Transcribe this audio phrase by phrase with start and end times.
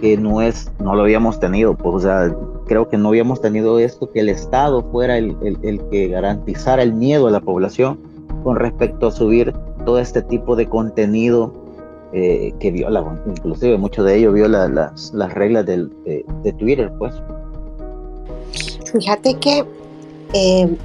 [0.00, 2.34] que no es, no lo habíamos tenido, pues, o sea,
[2.66, 6.94] creo que no habíamos tenido esto, que el Estado fuera el, el, que garantizara el
[6.94, 7.98] miedo a la población
[8.42, 9.52] con respecto a subir
[9.84, 11.52] todo este tipo de contenido
[12.12, 17.14] eh, que viola, inclusive mucho de ello viola las, las reglas del, de, Twitter, pues.
[18.92, 19.64] Fíjate que
[20.32, 20.76] eh,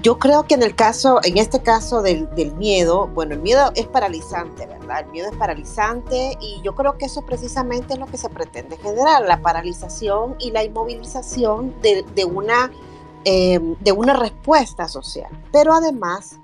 [0.00, 3.86] yo creo que en el caso, en este caso del, miedo, bueno, el miedo es
[3.86, 5.00] paralizante, ¿verdad?
[5.00, 8.76] El miedo es paralizante y yo creo que eso precisamente es lo que se pretende
[8.76, 12.70] generar, la paralización y la inmovilización de, una,
[13.24, 15.30] eh, de una respuesta social.
[15.50, 16.38] Pero además,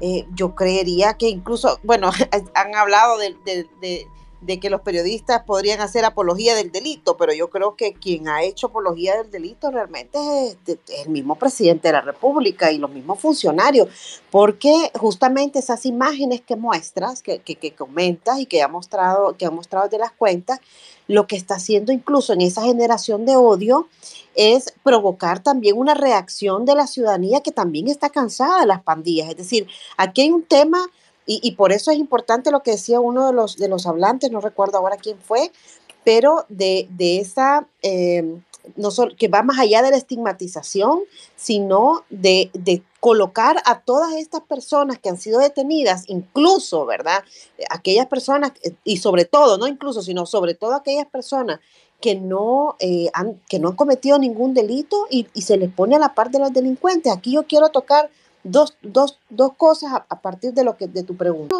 [0.00, 2.10] eh, yo creería que incluso, bueno,
[2.54, 3.36] han hablado de,
[3.80, 4.08] de
[4.46, 8.68] que los periodistas podrían hacer apología del delito, pero yo creo que quien ha hecho
[8.68, 10.18] apología del delito realmente
[10.66, 13.88] es, el mismo presidente de la República y los mismos funcionarios,
[14.30, 19.50] porque justamente esas imágenes que muestras, que, que, comentas y que ha mostrado, que ha
[19.50, 20.60] mostrado de las cuentas,
[21.08, 23.88] lo que está haciendo incluso en esa generación de odio
[24.34, 29.30] es provocar también una reacción de la ciudadanía que también está cansada de las pandillas.
[29.30, 30.90] Es decir, aquí hay un tema
[31.26, 34.40] y, por eso es importante lo que decía uno de los, de los hablantes, no
[34.40, 35.50] recuerdo ahora quién fue,
[36.04, 38.38] pero de, esa, eh,
[38.76, 41.00] no solo, que va más allá de la estigmatización,
[41.34, 42.50] sino de,
[43.00, 47.24] colocar a todas estas personas que han sido detenidas, incluso, ¿verdad?
[47.70, 48.52] Aquellas personas,
[48.84, 51.60] y sobre todo, no incluso, sino sobre todo aquellas personas
[52.00, 55.96] que no, eh, han, que no han cometido ningún delito y, y se les pone
[55.96, 57.12] a la par de los delincuentes.
[57.12, 58.10] Aquí yo quiero tocar
[58.50, 61.56] dos, dos, dos cosas a, partir de, lo que, de tu pregunta.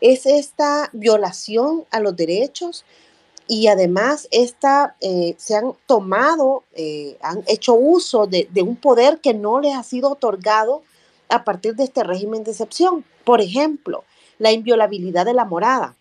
[0.00, 2.84] Es esta violación a los derechos
[3.46, 9.20] y además esta, eh, se han tomado, eh, han hecho uso de, de, un poder
[9.20, 10.82] que no les ha sido otorgado
[11.28, 13.04] a partir de este régimen de excepción.
[13.24, 14.04] Por ejemplo,
[14.38, 15.94] la inviolabilidad de la morada.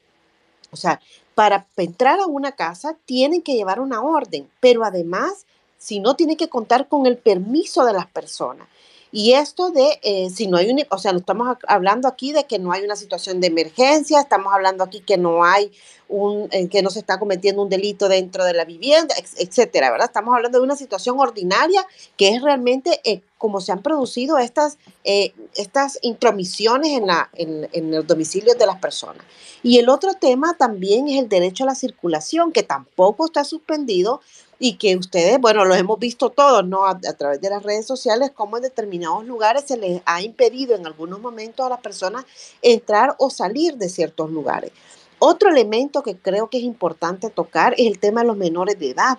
[0.72, 1.00] O sea,
[1.36, 5.46] para entrar a una casa tienen que llevar una orden, pero además,
[5.78, 8.68] si no, tienen que contar con el permiso de las personas.
[9.12, 12.60] Y esto de, eh, si no hay un, o sea, estamos hablando aquí de que
[12.60, 15.72] no hay una situación de emergencia, estamos hablando aquí que no hay
[16.08, 20.08] un, eh, que no se está cometiendo un delito dentro de la vivienda, etcétera, ¿verdad?
[20.08, 21.86] Estamos hablando de una situación ordinaria
[22.16, 27.94] que es realmente eh, como se han producido estas, estas intromisiones en, la, en, en
[27.94, 29.26] el domicilio de las personas.
[29.64, 34.22] Y el otro tema también es el derecho a la circulación, que tampoco está suspendido,
[34.64, 36.86] y que ustedes, bueno, los hemos visto todos, ¿no?
[36.86, 40.86] A, través de las redes sociales, cómo en determinados lugares se les ha impedido en
[40.86, 42.26] algunos momentos a las personas
[42.62, 44.72] entrar o salir de ciertos lugares.
[45.18, 48.92] Otro elemento que creo que es importante tocar es el tema de los menores de
[48.92, 49.18] edad.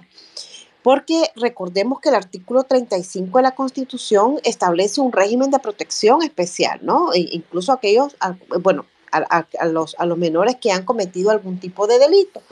[0.85, 6.79] Porque recordemos que el artículo 35 de la Constitución establece un régimen de protección especial,
[6.83, 7.13] ¿no?
[7.15, 8.15] E incluso aquellos,
[8.61, 12.43] bueno, a, los, a los menores que han cometido algún tipo de delito.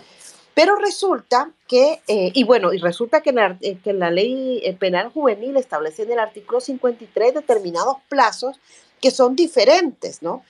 [0.61, 4.75] Pero resulta que, eh, y bueno, y resulta que, la, eh, que la ley eh,
[4.75, 8.61] penal juvenil establece en el artículo 53 determinados plazos
[9.01, 10.43] que son diferentes, ¿no?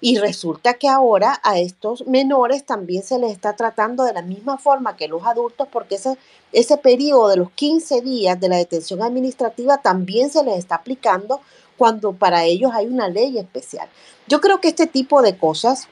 [0.00, 4.56] Y resulta que ahora a estos menores también se les está tratando de la misma
[4.56, 6.16] forma que los adultos, porque ese,
[6.52, 11.42] ese periodo de los 15 días de la detención administrativa también se les está aplicando
[11.76, 13.90] cuando para ellos hay una ley especial.
[14.28, 15.88] Yo creo que este tipo de cosas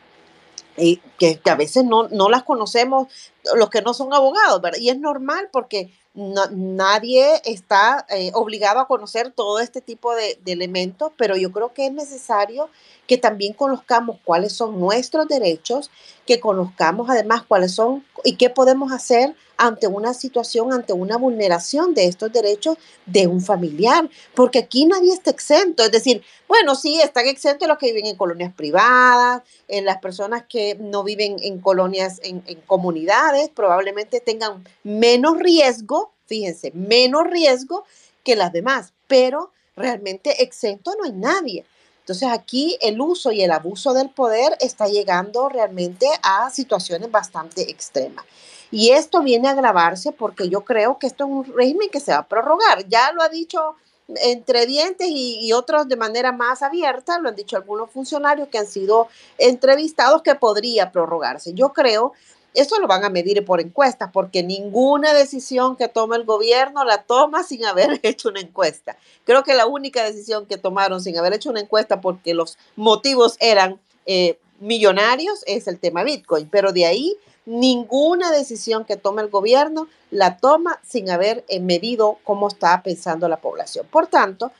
[0.76, 3.09] y que, a veces no, no, las conocemos
[3.54, 4.78] los que no son abogados, ¿verdad?
[4.81, 10.53] Y es normal porque nadie está eh, obligado a conocer todo este tipo de, de,
[10.53, 12.70] elementos, pero yo creo que es necesario
[13.06, 15.91] que también conozcamos cuáles son nuestros derechos,
[16.27, 21.94] que conozcamos además cuáles son y qué podemos hacer ante una situación, ante una vulneración
[21.94, 25.84] de estos derechos de un familiar, porque aquí nadie está exento.
[25.84, 30.44] Es decir, bueno, sí, están exentos los que viven en colonias privadas, en las personas
[30.49, 37.85] que no viven en colonias, en, en comunidades, probablemente tengan menos riesgo, fíjense, menos riesgo
[38.25, 41.64] que las demás, pero realmente exento no hay nadie.
[42.06, 47.69] Entonces aquí el uso y el abuso del poder está llegando realmente a situaciones bastante
[47.69, 48.25] extremas.
[48.70, 52.12] Y esto viene a agravarse porque yo creo que esto es un régimen que se
[52.12, 52.87] va a prorrogar.
[52.87, 53.75] Ya lo ha dicho
[54.06, 58.69] entre dientes y, otros de manera más abierta, lo han dicho algunos funcionarios que han
[58.69, 61.55] sido entrevistados que podría prorrogarse.
[61.55, 62.12] Yo creo,
[62.56, 67.03] eso lo van a medir por encuestas, porque ninguna decisión que toma el gobierno la
[67.03, 68.97] toma sin haber hecho una encuesta.
[69.25, 73.37] Creo que la única decisión que tomaron sin haber hecho una encuesta porque los motivos
[73.41, 79.29] eran eh, millonarios es el tema Bitcoin, pero de ahí ninguna decisión que tome el
[79.29, 83.87] gobierno la toma sin haber eh, medido cómo está pensando la población.
[83.91, 84.50] Por tanto,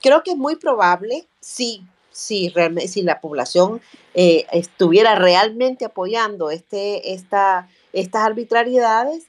[0.00, 1.26] creo que es muy probable,
[2.20, 3.80] si, si, si la población
[4.14, 9.26] eh, estuviera realmente apoyando este, esta, estas arbitrariedades,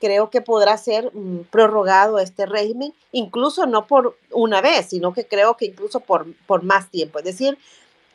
[0.00, 5.26] creo que podrá ser mm, prorrogado este régimen, incluso no por una vez, sino que
[5.26, 7.18] creo que incluso por, por más tiempo.
[7.18, 7.56] Es decir,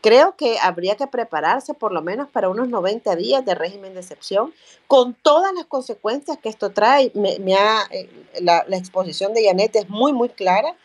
[0.02, 4.02] creo que habría que prepararse por lo menos para unos 90 días de régimen de
[4.02, 4.54] excepción,
[4.88, 7.12] con todas las consecuencias que esto trae.
[7.16, 8.10] Me, ha, eh,
[8.42, 10.76] la, la, exposición de Janet es muy, muy clara.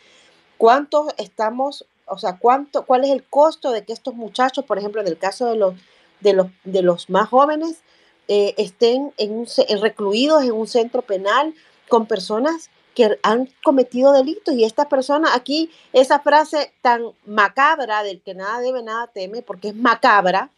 [0.57, 5.01] ¿Cuántos estamos, o sea, cuánto, cuál es el costo de que estos muchachos, por ejemplo,
[5.01, 5.75] en el caso de los,
[6.21, 7.83] de los, de los más jóvenes,
[8.29, 9.47] eh, estén en
[9.81, 11.55] recluidos en un centro penal
[11.89, 18.23] con personas que han cometido delitos y esta persona aquí, esa frase tan macabra del
[18.23, 20.51] que nada debe, nada teme, porque es macabra,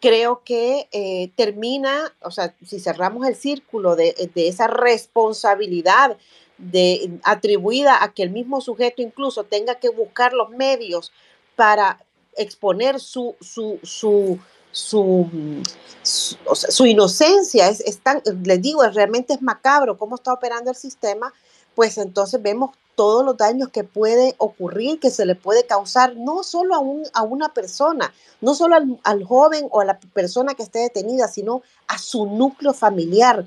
[0.00, 6.18] creo que eh, termina, o sea, si cerramos el círculo de, esa responsabilidad
[6.58, 11.12] de, atribuida a que el mismo sujeto incluso tenga que buscar los medios
[11.54, 12.04] para
[12.36, 14.38] exponer su, su, su,
[14.70, 15.62] su,
[16.02, 20.76] su, inocencia, es, es, tan, les digo, es, realmente es macabro cómo está operando el
[20.76, 21.32] sistema,
[21.74, 26.42] pues entonces vemos todos los daños que puede ocurrir, que se le puede causar no
[26.42, 30.64] solo a, un, a una persona, no solo al, joven o a la persona que
[30.64, 33.46] esté detenida, sino a su núcleo familiar.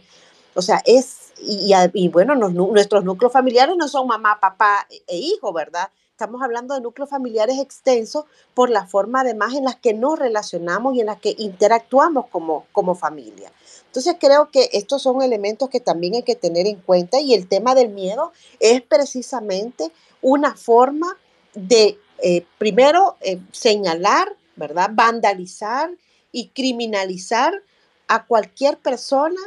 [0.53, 5.89] O sea, es, y, bueno, nuestros núcleos familiares no son mamá, papá e hijo, ¿verdad?
[6.19, 10.93] estamos hablando de núcleos familiares extensos por la forma además en las que nos relacionamos
[10.93, 13.53] y en las que interactuamos como, como familia.
[13.85, 17.47] Entonces creo que estos son elementos que también hay que tener en cuenta y el
[17.47, 21.07] tema del miedo es precisamente una forma
[21.53, 24.89] de, eh, primero, eh, señalar, ¿verdad?
[24.91, 25.89] Vandalizar
[26.33, 27.63] y criminalizar
[28.09, 29.39] a cualquier persona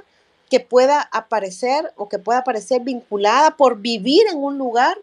[0.53, 4.99] que pueda aparecer o que pueda aparecer vinculada por vivir en un lugar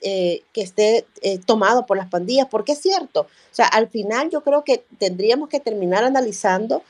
[0.00, 4.30] eh, que esté eh, tomado por las pandillas, porque es cierto, o sea, al final
[4.30, 6.82] yo creo que tendríamos que terminar analizando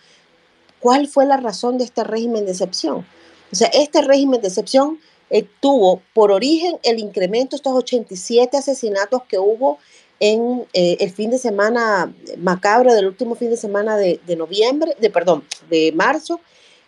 [0.78, 3.04] cuál fue la razón de este régimen de excepción.
[3.50, 5.00] O sea, este régimen de excepción
[5.30, 9.80] eh, tuvo por origen el incremento, estos 87 asesinatos que hubo
[10.20, 15.10] en el fin de semana macabro del último fin de semana de, de, noviembre, de
[15.10, 16.40] perdón, de marzo,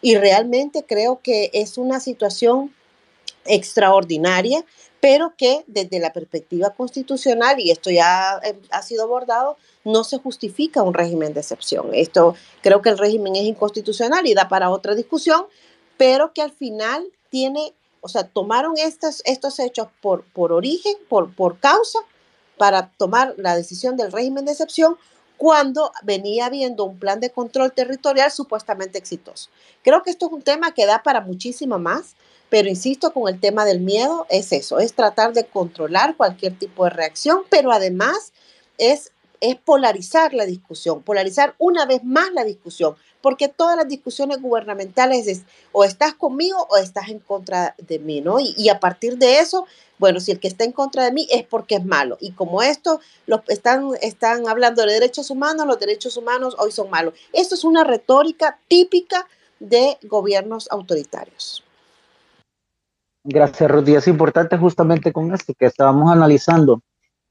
[0.07, 2.73] y realmente creo que es una situación
[3.45, 4.65] extraordinaria
[5.01, 10.19] pero que desde la perspectiva constitucional, y esto ya eh, ha sido abordado, no se
[10.19, 11.91] justifica un régimen de excepción.
[11.93, 15.47] Esto creo que el régimen es inconstitucional y da para otra discusión,
[15.97, 21.33] pero que al final tiene, o sea, tomaron estos, estos hechos por, por origen, por,
[21.35, 21.99] por causa,
[22.57, 24.97] para tomar la decisión del régimen de excepción
[25.37, 29.51] cuando venía habiendo un plan de control territorial supuestamente exitoso.
[29.83, 32.17] Creo que esto es un tema que da para muchísimo más.
[32.49, 36.85] Pero insisto, con el tema del miedo es eso, es tratar de controlar cualquier tipo
[36.85, 38.33] de reacción, pero además
[38.79, 39.11] es,
[39.41, 42.95] es polarizar la discusión, polarizar una vez más la discusión,
[43.27, 45.43] porque todas las discusiones gubernamentales es
[45.73, 48.37] o estás conmigo o estás en contra de mí, ¿no?
[48.39, 49.67] Y, a partir de eso,
[49.99, 52.19] bueno, si el que está en contra de mí es porque es malo.
[52.21, 56.89] Y como esto, los, están, están hablando de derechos humanos, los derechos humanos hoy son
[56.89, 57.15] malos.
[57.33, 59.27] Esto es una retórica típica
[59.59, 61.65] de gobiernos autoritarios.
[63.25, 63.97] Gracias, Rudy.
[63.97, 66.81] Es importante justamente con esto que estábamos analizando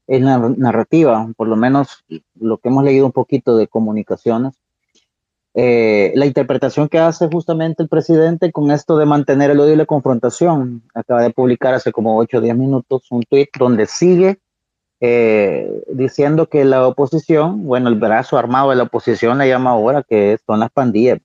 [0.08, 4.60] en la narrativa, por lo menos lo que hemos leído un poquito de comunicaciones,
[5.58, 9.76] eh, la interpretación que hace justamente el presidente con esto de mantener el odio y
[9.76, 10.82] la confrontación.
[10.94, 14.38] Acaba de publicar hace como 8 o 10 minutos un tweet donde sigue
[15.00, 20.02] eh, diciendo que la oposición, bueno, el brazo armado de la oposición la llama ahora
[20.02, 21.20] que son las pandillas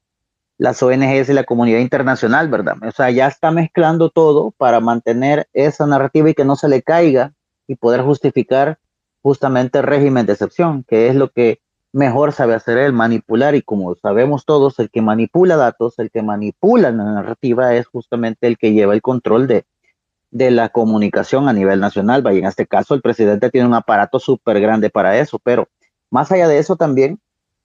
[0.57, 2.75] las ONGs y la comunidad internacional, ¿verdad?
[2.87, 6.83] O sea, ya está mezclando todo para mantener esa narrativa y que no se le
[6.83, 7.33] caiga
[7.67, 8.77] y poder justificar
[9.23, 11.61] justamente el régimen de excepción, que es lo que
[11.93, 16.21] mejor sabe hacer él, manipular, y como sabemos todos, el que manipula datos, el que
[16.21, 19.65] manipula la narrativa es justamente el que lleva el control de,
[20.31, 22.21] de la comunicación a nivel nacional.
[22.21, 25.67] Vaya, en este caso, el presidente tiene un aparato súper grande para eso, pero
[26.09, 27.19] más allá de eso también,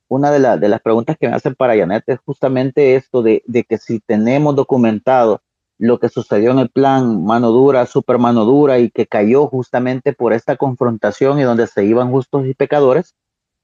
[0.08, 3.64] una de, de, las preguntas que me hacen para Janet es justamente esto de, de,
[3.64, 5.42] que si tenemos documentado
[5.78, 10.12] lo que sucedió en el plan mano dura, super mano dura y que cayó justamente
[10.12, 13.14] por esta confrontación y donde se iban justos y pecadores,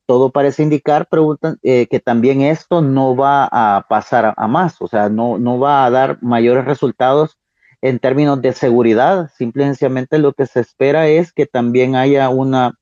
[0.07, 4.89] todo parece indicar preguntan, eh, que también esto no va a pasar a, más, o
[4.89, 7.39] sea, no, no va a dar mayores resultados
[7.81, 12.79] en términos de seguridad, simplemente lo que se espera es que también haya una,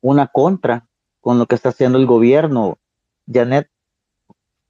[0.00, 0.86] una contra
[1.20, 2.78] con lo que está haciendo el gobierno
[3.30, 3.68] Janet,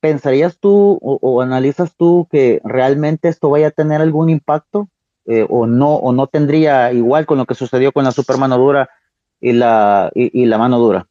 [0.00, 4.88] ¿pensarías tú o, analizas tú que realmente esto vaya a tener algún impacto
[5.26, 8.58] eh, o no o no tendría igual con lo que sucedió con la super mano
[8.58, 8.90] dura
[9.40, 11.06] y la y, la mano dura?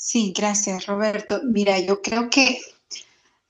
[0.00, 1.40] Sí, gracias Roberto.
[1.42, 2.60] Mira, yo creo que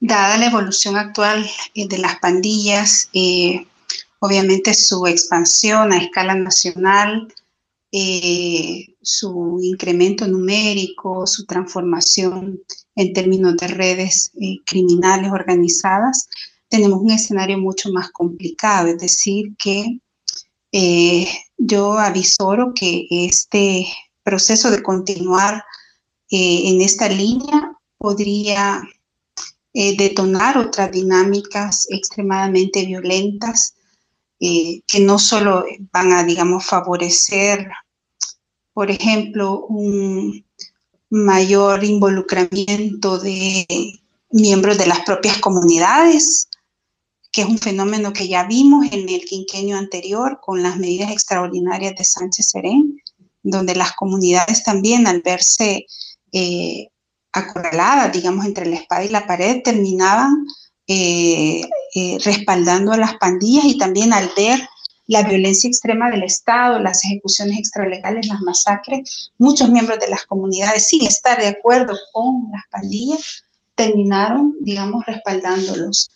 [0.00, 3.66] dada la evolución actual eh, de las pandillas, eh,
[4.18, 7.30] obviamente su expansión a escala nacional,
[7.92, 12.62] eh, su incremento numérico, su transformación
[12.94, 14.32] en términos de redes
[14.64, 16.30] criminales organizadas,
[16.70, 20.00] tenemos un escenario mucho más complicado, es decir, que
[21.58, 23.86] yo avisoro que este
[24.22, 25.62] proceso de continuar
[26.30, 28.82] en esta línea podría
[29.75, 33.75] eh, detonar otras dinámicas extremadamente violentas
[34.40, 37.68] eh, que no solo van a, digamos, favorecer,
[38.73, 40.44] por ejemplo, un
[41.11, 43.66] mayor involucramiento de
[44.30, 46.49] miembros de las propias comunidades,
[47.30, 51.94] que es un fenómeno que ya vimos en el quinquenio anterior con las medidas extraordinarias
[51.97, 53.00] de Sánchez Serén,
[53.42, 55.87] donde las comunidades también al verse
[56.32, 56.88] eh,
[57.32, 60.47] acorraladas, digamos, entre la espada y la pared, terminaban
[60.87, 61.62] eh,
[61.94, 64.61] eh, respaldando a las pandillas y también al ver
[65.06, 70.88] la violencia extrema del Estado, las ejecuciones extralegales, las masacres, muchos miembros de las comunidades,
[70.88, 73.42] sin estar de acuerdo con las pandillas,
[73.75, 76.11] terminaron, digamos, respaldándolos.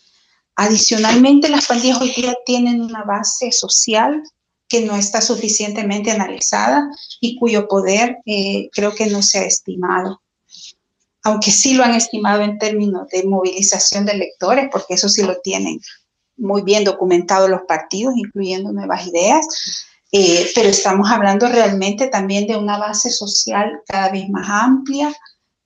[0.55, 4.21] Adicionalmente, las pandillas hoy día tienen una base social
[4.67, 6.89] que no está suficientemente analizada
[7.19, 10.21] y cuyo poder eh, creo que no se ha estimado
[11.23, 15.39] aunque sí lo han estimado en términos de movilización de electores, porque eso sí lo
[15.41, 15.79] tienen
[16.35, 19.45] muy bien documentado los partidos, incluyendo nuevas ideas,
[20.11, 25.15] eh, pero estamos hablando realmente también de una base social cada vez más amplia,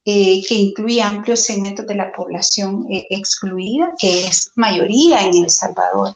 [0.05, 6.15] eh, que incluye amplios segmentos de la población excluida, que es mayoría en El Salvador.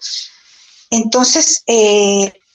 [0.92, 1.64] Entonces,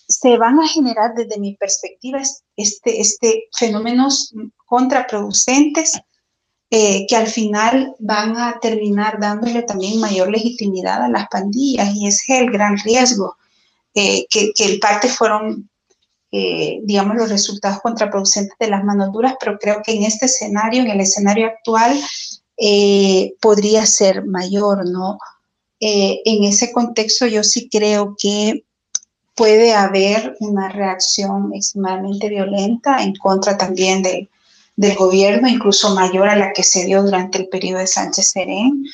[0.09, 2.23] se van a generar desde mi perspectiva
[2.57, 4.33] este, este fenómenos
[4.65, 6.01] contraproducentes
[6.69, 12.09] eh, que al final van a terminar dándole también mayor legitimidad a las pandillas y
[12.09, 13.37] ese es el gran riesgo,
[13.95, 15.71] eh, que, que en parte fueron,
[16.33, 20.83] eh, digamos, los resultados contraproducentes de las manos duras, pero creo que en este escenario,
[20.83, 22.01] en el escenario actual,
[23.41, 25.19] podría ser mayor, ¿no?
[25.79, 28.66] en ese contexto yo sí creo que
[29.37, 34.31] puede haber una reacción extremadamente violenta en contra también de,
[34.77, 38.85] del gobierno, incluso mayor a la que se dio durante el periodo de Sánchez Serén.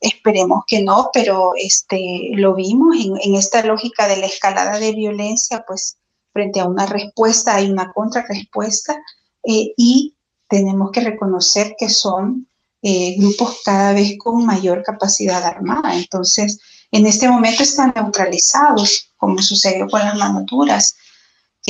[0.00, 5.64] Esperemos que no, pero este, lo vimos en, esta lógica de la escalada de violencia,
[5.66, 5.96] pues
[6.32, 8.94] frente a una respuesta hay una contrarrespuesta
[9.42, 10.14] eh, y
[10.48, 12.46] tenemos que reconocer que son
[12.82, 15.96] eh, grupos cada vez con mayor capacidad armada.
[15.96, 20.96] Entonces, en este momento están neutralizados, como sucedió con las manuturas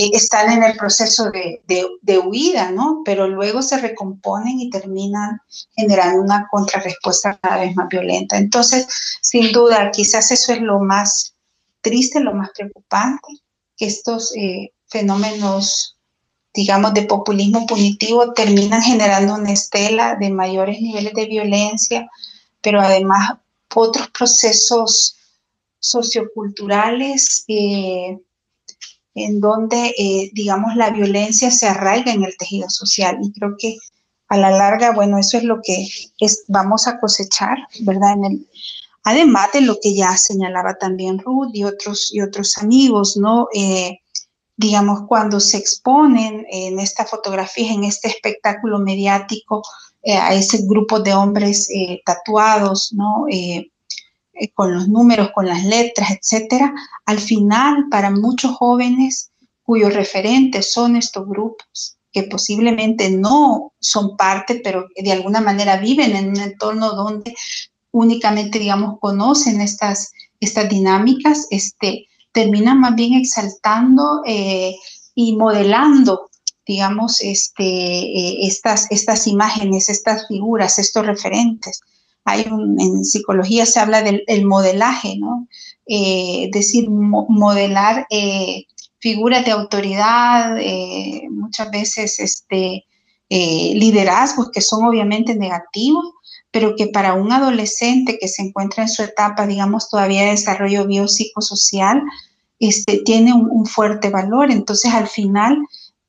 [0.07, 3.03] están en el proceso de, de, huida, ¿no?
[3.05, 5.41] Pero luego se recomponen y terminan
[5.77, 8.37] generando una contrarrespuesta cada vez más violenta.
[8.37, 8.87] Entonces,
[9.21, 11.35] sin duda, quizás eso es lo más
[11.81, 13.29] triste, lo más preocupante,
[13.77, 15.97] que estos eh, fenómenos,
[16.55, 22.09] digamos, de populismo punitivo terminan generando una estela de mayores niveles de violencia,
[22.63, 23.39] pero además
[23.75, 25.17] otros procesos
[25.79, 28.19] socioculturales eh,
[29.15, 33.19] en donde, eh, digamos, la violencia se arraiga en el tejido social.
[33.23, 33.77] Y creo que
[34.29, 35.89] a la larga, bueno, eso es lo que
[36.21, 38.13] es, vamos a cosechar, ¿verdad?
[38.13, 38.49] En el,
[39.05, 43.49] además de lo que ya señalaba también Ruth y otros, y otros amigos, ¿no?
[43.55, 43.99] Eh,
[44.57, 49.63] digamos, cuando se exponen en esta fotografía, en este espectáculo mediático,
[50.03, 51.69] eh, a ese grupo de hombres
[52.05, 53.27] tatuados, ¿no?
[54.39, 56.73] Eh, con los números, con las letras, etcétera,
[57.07, 59.31] al final para muchos jóvenes
[59.65, 66.17] cuyos referentes son estos grupos, que posiblemente no son parte, pero de alguna manera viven
[66.17, 67.35] en un entorno donde
[67.91, 74.75] únicamente, digamos, conocen estas, estas dinámicas, este, terminan más bien exaltando eh,
[75.15, 76.28] y modelando,
[76.69, 81.81] digamos, este, eh, estas, estas imágenes, estas figuras, estos referentes
[82.29, 85.49] hay en psicología se habla del modelaje, ¿no?
[85.87, 88.67] Eh, decir, modelar eh,
[88.99, 92.85] figuras de autoridad, eh, muchas veces este,
[93.31, 96.05] liderazgos que son obviamente negativos,
[96.51, 100.87] pero que para un adolescente que se encuentra en su etapa, digamos, todavía de desarrollo
[100.87, 102.03] biopsicosocial,
[102.59, 104.51] este, tiene un, un fuerte valor.
[104.51, 105.59] Entonces, al final,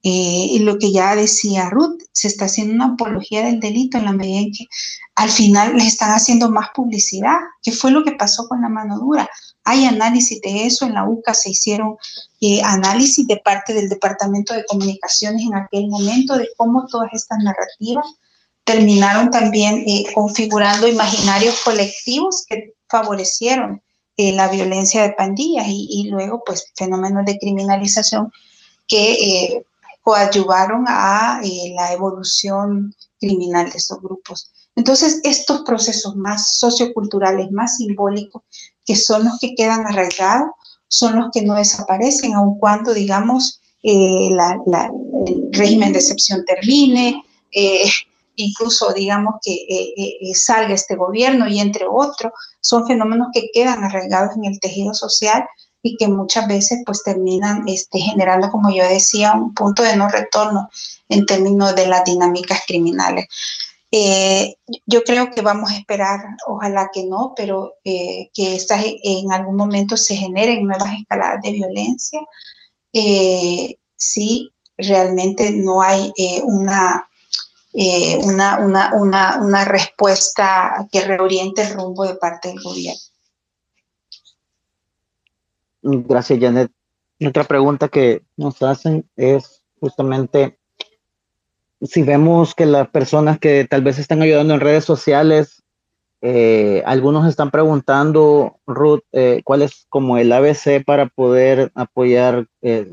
[0.01, 4.13] y lo que ya decía Ruth, se está haciendo una apología del delito en la
[4.13, 4.65] medida en que
[5.15, 7.37] al final les están haciendo más publicidad.
[7.61, 9.29] ¿Qué fue lo que pasó con la mano dura?
[9.65, 11.97] Hay análisis de eso, en la UCA se hicieron
[12.39, 17.39] eh, análisis de parte del Departamento de Comunicaciones en aquel momento de cómo todas estas
[17.43, 18.05] narrativas
[18.63, 23.81] terminaron también eh, configurando imaginarios colectivos que favorecieron
[24.15, 28.31] eh, la violencia de pandillas y, luego pues fenómenos de criminalización
[28.87, 29.63] que eh,
[30.09, 31.39] coadyuvaron a
[31.75, 34.51] la evolución criminal de estos grupos.
[34.75, 38.41] Entonces, estos procesos más socioculturales, más simbólicos,
[38.83, 40.49] que son los que quedan arraigados,
[40.87, 44.35] son los que no desaparecen, aun cuando, digamos, el
[45.51, 47.23] régimen de excepción termine,
[48.35, 53.51] incluso digamos que eh, eh, eh, salga este gobierno y entre otros, son fenómenos que
[53.53, 55.45] quedan arraigados en el tejido social
[55.81, 60.09] y que muchas veces pues terminan este, generando, como yo decía, un punto de no
[60.09, 60.69] retorno
[61.07, 63.27] en términos de las dinámicas criminales.
[64.85, 69.97] yo creo que vamos a esperar, ojalá que no, pero que estas en algún momento
[69.97, 72.21] se generen nuevas escaladas de violencia
[73.99, 77.07] si realmente no hay eh, una,
[78.23, 83.01] una, una, una respuesta que reoriente el rumbo de parte del gobierno.
[85.81, 86.71] Gracias, Janet.
[87.25, 90.57] Otra pregunta que nos hacen es justamente
[91.81, 95.63] si vemos que las personas que tal vez están ayudando en redes sociales,
[96.21, 102.47] eh, algunos están preguntando, Ruth, eh, cuál es como el ABC para poder apoyar,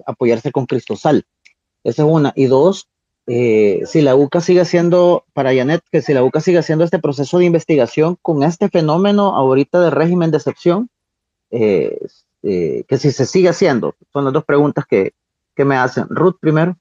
[0.06, 1.24] apoyarse con Cristosal.
[1.82, 2.32] Esa es una.
[2.36, 2.88] Y dos,
[3.26, 7.00] eh, si la UCA sigue haciendo, para Janet, que si la UCA sigue haciendo este
[7.00, 10.90] proceso de investigación con este fenómeno ahorita de régimen de excepción,
[12.46, 15.14] eh, eh, que si se sigue haciendo, son las dos preguntas que,
[15.54, 16.06] que me hacen.
[16.08, 16.76] Ruth, primero.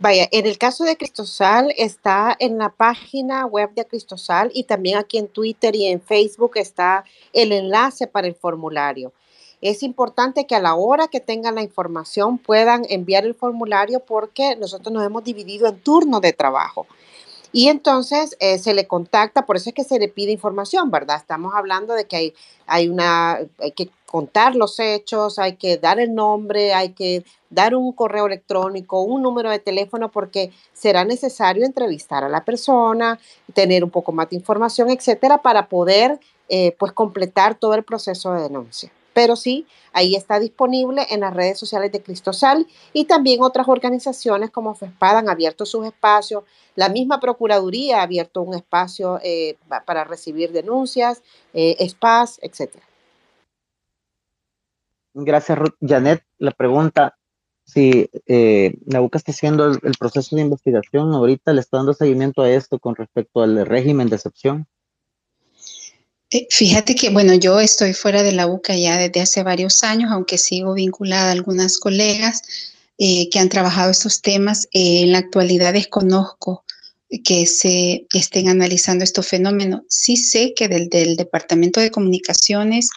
[0.00, 4.98] Vaya, en el caso de Cristosal está en la página web de Cristosal y también
[4.98, 9.12] aquí en Twitter y en Facebook está el enlace para el formulario.
[9.60, 14.54] Es importante que a la hora que tengan la información puedan enviar el formulario porque
[14.56, 16.86] nosotros nos hemos dividido en turnos de trabajo.
[17.50, 21.16] Y entonces eh, se le contacta, por eso es que se le pide información, ¿verdad?
[21.16, 22.34] Estamos hablando de que hay,
[22.66, 27.74] hay, una, hay que contar los hechos, hay que dar el nombre, hay que dar
[27.74, 33.18] un correo electrónico, un número de teléfono, porque será necesario entrevistar a la persona,
[33.54, 36.18] tener un poco más de información, etcétera, para poder
[36.48, 41.34] eh, pues completar todo el proceso de denuncia pero sí, ahí está disponible en las
[41.34, 46.44] redes sociales de Cristosal y también otras organizaciones como FESPAD han abierto sus espacios,
[46.76, 52.76] la misma Procuraduría ha abierto un espacio eh, para recibir denuncias, eh, SPAS, etc.
[55.20, 55.74] Gracias, Ruth.
[55.80, 57.16] Janet, la pregunta,
[57.64, 61.92] si eh, la UCA está haciendo el, el, proceso de investigación, ahorita le está dando
[61.92, 64.66] seguimiento a esto con respecto al régimen de excepción.
[66.30, 70.10] Eh, fíjate que, bueno, yo estoy fuera de la UCA ya desde hace varios años,
[70.12, 72.42] aunque sigo vinculada a algunas colegas
[72.98, 74.68] eh, que han trabajado estos temas.
[74.72, 76.64] Eh, en la actualidad desconozco
[77.24, 79.82] que se estén analizando estos fenómenos.
[79.88, 82.90] Sí sé que del, Departamento de Comunicaciones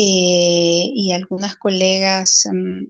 [0.00, 2.84] y algunas colegas mm,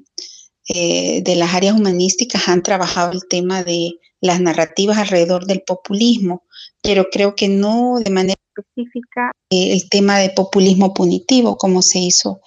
[0.69, 6.45] de las áreas humanísticas han trabajado el tema de las narrativas alrededor del populismo,
[6.83, 12.01] pero creo que no de manera específica eh, el tema de populismo punitivo, como se
[12.01, 12.41] hizo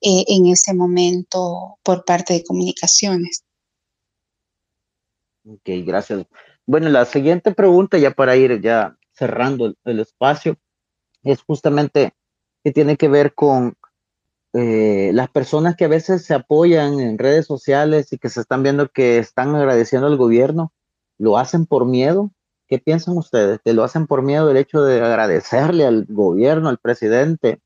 [0.00, 3.44] eh, en ese momento por parte de comunicaciones.
[5.44, 6.26] Ok, gracias.
[6.66, 10.56] Bueno, la siguiente pregunta, ya para ir ya cerrando el, espacio,
[11.22, 12.12] es justamente
[12.64, 13.76] que tiene que ver con
[14.52, 18.62] eh, las personas que a veces se apoyan en redes sociales y que se están
[18.62, 20.72] viendo que están agradeciendo al gobierno,
[21.18, 22.32] lo hacen por miedo
[22.68, 23.60] ¿Qué piensan ustedes?
[23.64, 27.60] ¿Que lo hacen por miedo del hecho de agradecerle al gobierno, al presidente?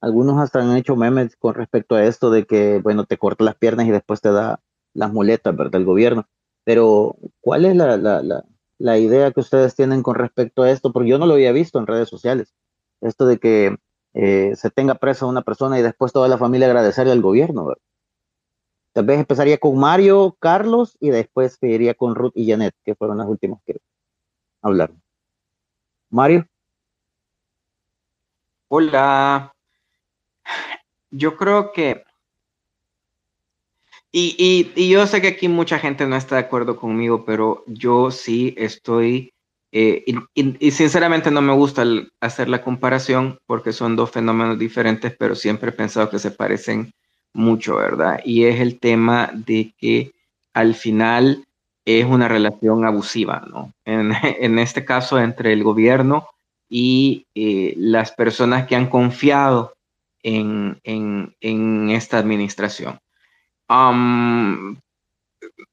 [0.00, 3.56] Algunos hasta han hecho memes con respecto a esto de que, bueno, te corta las
[3.56, 4.60] piernas y después te da
[4.94, 5.80] las muletas, ¿verdad?
[5.80, 6.28] El gobierno.
[6.64, 8.44] Pero, ¿cuál es la, la,
[8.78, 10.92] la, idea que ustedes tienen con respecto a esto?
[10.92, 12.52] Porque yo no lo había visto en redes sociales.
[13.00, 13.76] Esto de que
[14.14, 17.74] eh, se tenga presa una persona y después toda la familia agradecerle al gobierno.
[18.92, 23.18] Tal vez empezaría con Mario, Carlos y después seguiría con Ruth y Janet, que fueron
[23.18, 23.80] las últimas que,
[24.60, 24.92] hablar.
[26.10, 26.46] Mario.
[28.68, 29.52] Hola.
[31.10, 32.04] Yo creo que...
[34.14, 38.54] Y, yo sé que aquí mucha gente no está de acuerdo conmigo, pero yo sí
[38.58, 39.32] estoy...
[39.74, 40.04] Eh,
[40.34, 41.82] y, sinceramente no me gusta
[42.20, 46.92] hacer la comparación porque son dos fenómenos diferentes, pero siempre he pensado que se parecen
[47.32, 48.20] mucho, ¿verdad?
[48.22, 50.12] Y es el tema de que
[50.52, 51.46] al final
[51.86, 53.72] es una relación abusiva, ¿no?
[53.86, 54.12] En,
[54.58, 56.28] este caso, entre el gobierno
[56.68, 59.72] y eh, las personas que han confiado
[60.22, 60.80] en,
[61.90, 62.98] esta administración.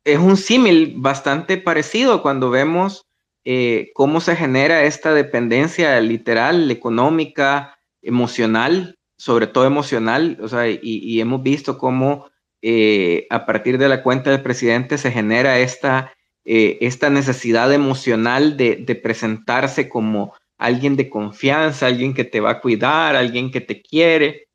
[0.06, 3.06] es un símil bastante parecido cuando vemos
[3.52, 11.20] eh, cómo se genera esta dependencia literal, económica, emocional, sobre todo emocional, o sea, y,
[11.20, 12.30] hemos visto cómo
[12.62, 16.14] eh, a partir de la cuenta del presidente se genera esta,
[16.46, 22.62] eh, esta necesidad emocional de, presentarse como alguien de confianza, alguien que te va a
[22.62, 24.48] cuidar, alguien que te quiere,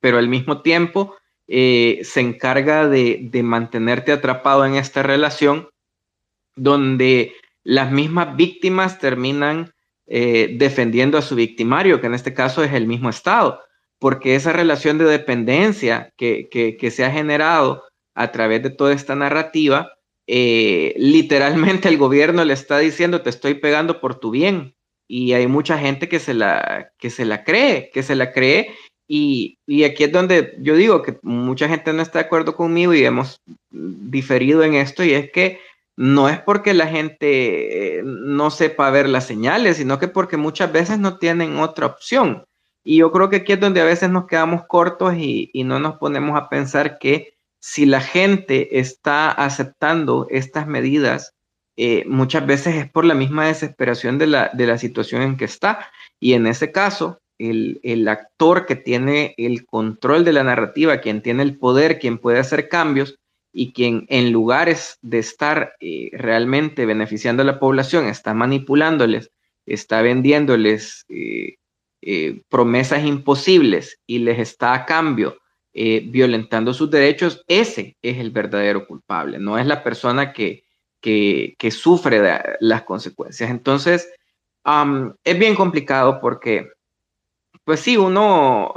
[0.00, 1.14] pero al mismo tiempo
[1.46, 5.68] se encarga de mantenerte atrapado en esta relación
[6.56, 7.32] donde
[7.68, 9.74] las mismas víctimas terminan
[10.06, 13.60] eh, defendiendo a su victimario, que en este caso es el mismo Estado,
[13.98, 19.92] porque esa relación de dependencia que, se ha generado a través de toda esta narrativa,
[20.26, 24.74] eh, literalmente el gobierno le está diciendo, te estoy pegando por tu bien.
[25.06, 28.74] Y hay mucha gente que se la, que se la cree, que se la cree.
[29.06, 32.94] Y, y aquí es donde yo digo que mucha gente no está de acuerdo conmigo
[32.94, 35.60] y hemos diferido en esto, y es que
[35.98, 40.70] no es porque la gente eh, no sepa ver las señales, sino que porque muchas
[40.70, 42.44] veces no tienen otra opción.
[42.84, 45.96] Y yo creo que aquí es donde a veces nos quedamos cortos y, no nos
[45.96, 51.34] ponemos a pensar que si la gente está aceptando estas medidas,
[51.76, 55.46] eh, muchas veces es por la misma desesperación de la, de la, situación en que
[55.46, 55.90] está.
[56.20, 61.22] Y en ese caso, el, el actor que tiene el control de la narrativa, quien
[61.22, 63.17] tiene el poder, quien puede hacer cambios,
[63.52, 69.30] y quien en lugares de estar eh, realmente beneficiando a la población está manipulándoles,
[69.66, 71.56] está vendiéndoles eh,
[72.02, 75.38] eh, promesas imposibles y les está a cambio
[76.10, 80.64] violentando sus derechos, ese es el verdadero culpable, no es la persona que,
[81.00, 82.20] que, sufre
[82.58, 83.48] las consecuencias.
[83.48, 84.12] Entonces,
[85.22, 86.68] es bien complicado porque,
[87.62, 88.74] pues sí, uno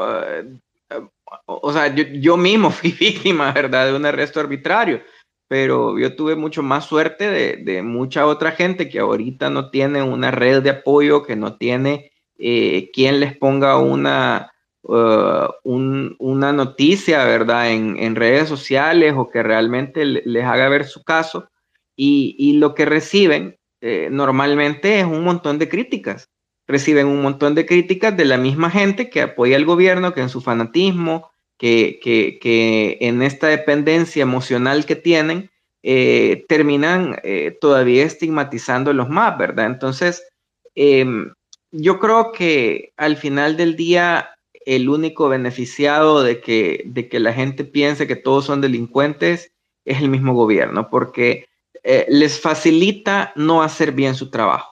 [1.45, 5.01] o sea, yo, mismo fui víctima, ¿verdad?, de un arresto arbitrario,
[5.47, 10.31] pero yo tuve mucho más suerte de, mucha otra gente que ahorita no tiene una
[10.31, 14.51] red de apoyo, que no tiene eh, quien les ponga una,
[14.83, 21.49] uh, una noticia, ¿verdad?, en, redes sociales o que realmente les haga ver su caso.
[21.95, 26.31] Y, lo que reciben eh, normalmente es un montón de críticas
[26.71, 30.29] reciben un montón de críticas de la misma gente que apoya al gobierno, que en
[30.29, 35.51] su fanatismo, que, que, en esta dependencia emocional que tienen,
[35.83, 39.67] eh, terminan eh, todavía estigmatizando más, ¿verdad?
[39.67, 40.23] Entonces,
[40.73, 41.33] em,
[41.71, 44.31] yo creo que al final del día,
[44.65, 49.51] el único beneficiado de que, de que la gente piense que todos son delincuentes
[49.85, 51.45] es el mismo gobierno, porque
[51.83, 54.70] eh, les facilita no hacer bien su trabajo.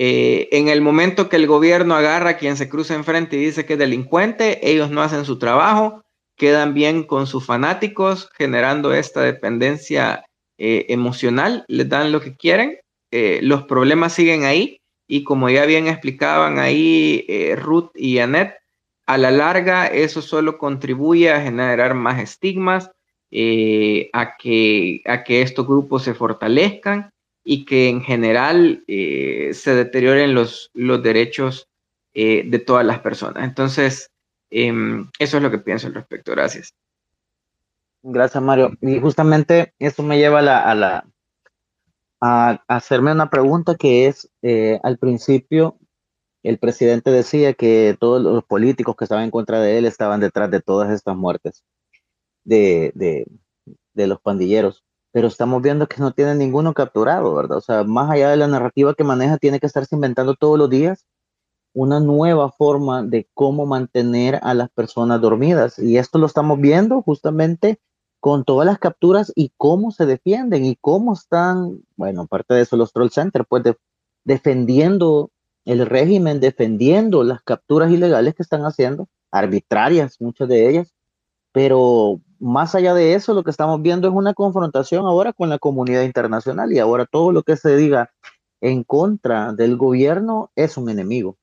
[0.00, 3.66] Eh, en el momento que el gobierno agarra a quien se cruza enfrente y dice
[3.66, 6.04] que es delincuente, ellos no hacen su trabajo,
[6.36, 10.24] quedan bien con sus fanáticos, generando esta dependencia
[10.56, 12.78] eh, emocional, les dan lo que quieren,
[13.10, 18.54] eh, los problemas siguen ahí y como ya bien explicaban ahí Ruth y Annette,
[19.04, 22.88] a la larga eso solo contribuye a generar más estigmas,
[24.12, 27.10] a, que, a que estos grupos se fortalezcan
[27.50, 31.66] y que en general eh, se deterioren los, los derechos
[32.12, 33.42] eh, de todas las personas.
[33.42, 34.10] Entonces,
[34.50, 36.32] em, eso es lo que pienso al respecto.
[36.32, 36.74] Gracias.
[38.02, 38.72] Gracias, Mario.
[38.82, 41.08] Y justamente eso me lleva a, la, a, la,
[42.20, 45.78] a hacerme una pregunta que es, eh, al principio,
[46.42, 50.50] el presidente decía que todos los políticos que estaban en contra de él estaban detrás
[50.50, 51.64] de todas estas muertes
[52.44, 53.24] de, de,
[53.94, 57.58] de los pandilleros pero estamos viendo que no tiene ninguno capturado, ¿verdad?
[57.58, 60.70] O sea, más allá de la narrativa que maneja, tiene que estarse inventando todos los
[60.70, 61.06] días
[61.72, 65.78] una nueva forma de cómo mantener a las personas dormidas.
[65.78, 67.78] Y esto lo estamos viendo justamente
[68.20, 72.76] con todas las capturas y cómo se defienden y cómo están, bueno, aparte de eso,
[72.76, 73.62] los troll centers, pues
[74.24, 75.30] defendiendo
[75.64, 80.94] el régimen, defendiendo las capturas ilegales que están haciendo, arbitrarias, muchas de ellas,
[81.52, 85.58] pero más allá de eso, lo que estamos viendo es una confrontación ahora con la
[85.58, 88.10] comunidad internacional y ahora todo lo que se diga
[88.60, 91.36] en contra del gobierno es un enemigo.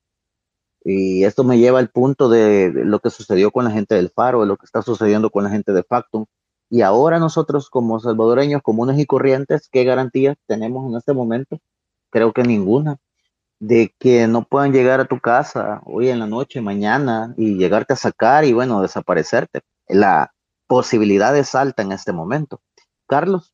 [0.84, 4.40] Y esto me lleva al punto de, lo que sucedió con la gente del Faro,
[4.40, 6.26] de lo que está sucediendo con la gente de Factum.
[6.70, 11.58] Y ahora nosotros como salvadoreños comunes y corrientes, ¿qué garantías tenemos en este momento?
[12.10, 12.98] Creo que ninguna.
[13.58, 17.94] De que no puedan llegar a tu casa hoy en la noche, mañana y llegarte
[17.94, 19.62] a sacar y bueno, desaparecerte.
[19.88, 20.32] La,
[20.66, 22.60] posibilidad es alta en este momento.
[23.06, 23.52] Carlos.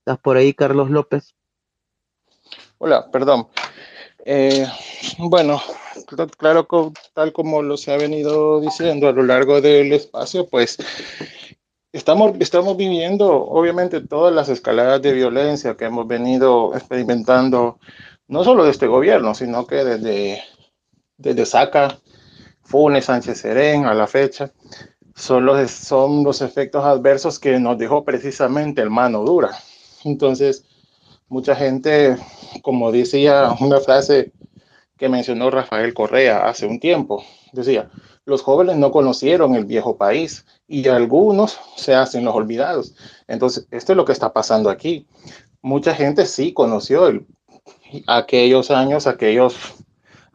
[0.00, 1.34] ¿Estás por ahí, Carlos López?
[2.78, 3.48] Hola, perdón.
[4.24, 4.66] Eh,
[5.18, 5.60] bueno,
[6.36, 6.66] claro,
[7.14, 10.78] tal como lo se ha venido diciendo a lo largo del espacio, pues
[11.92, 17.78] estamos, estamos viviendo, obviamente, todas las escaladas de violencia que hemos venido experimentando,
[18.28, 20.42] no solo de este gobierno, sino que desde,
[21.18, 21.98] desde Saca,
[22.62, 24.52] Funes, Sánchez Serén a la fecha,
[25.14, 29.56] son los, son los efectos adversos que nos dejó precisamente el mano dura.
[30.04, 30.64] Entonces,
[31.28, 32.16] mucha gente,
[32.62, 34.32] como decía una frase
[34.98, 37.90] que mencionó Rafael Correa hace un tiempo, decía,
[38.24, 42.94] los jóvenes no conocieron el viejo país y algunos se hacen los olvidados.
[43.28, 45.06] Entonces, esto es lo que está pasando aquí.
[45.62, 47.26] Mucha gente sí conoció el,
[48.06, 49.56] aquellos años, aquellos,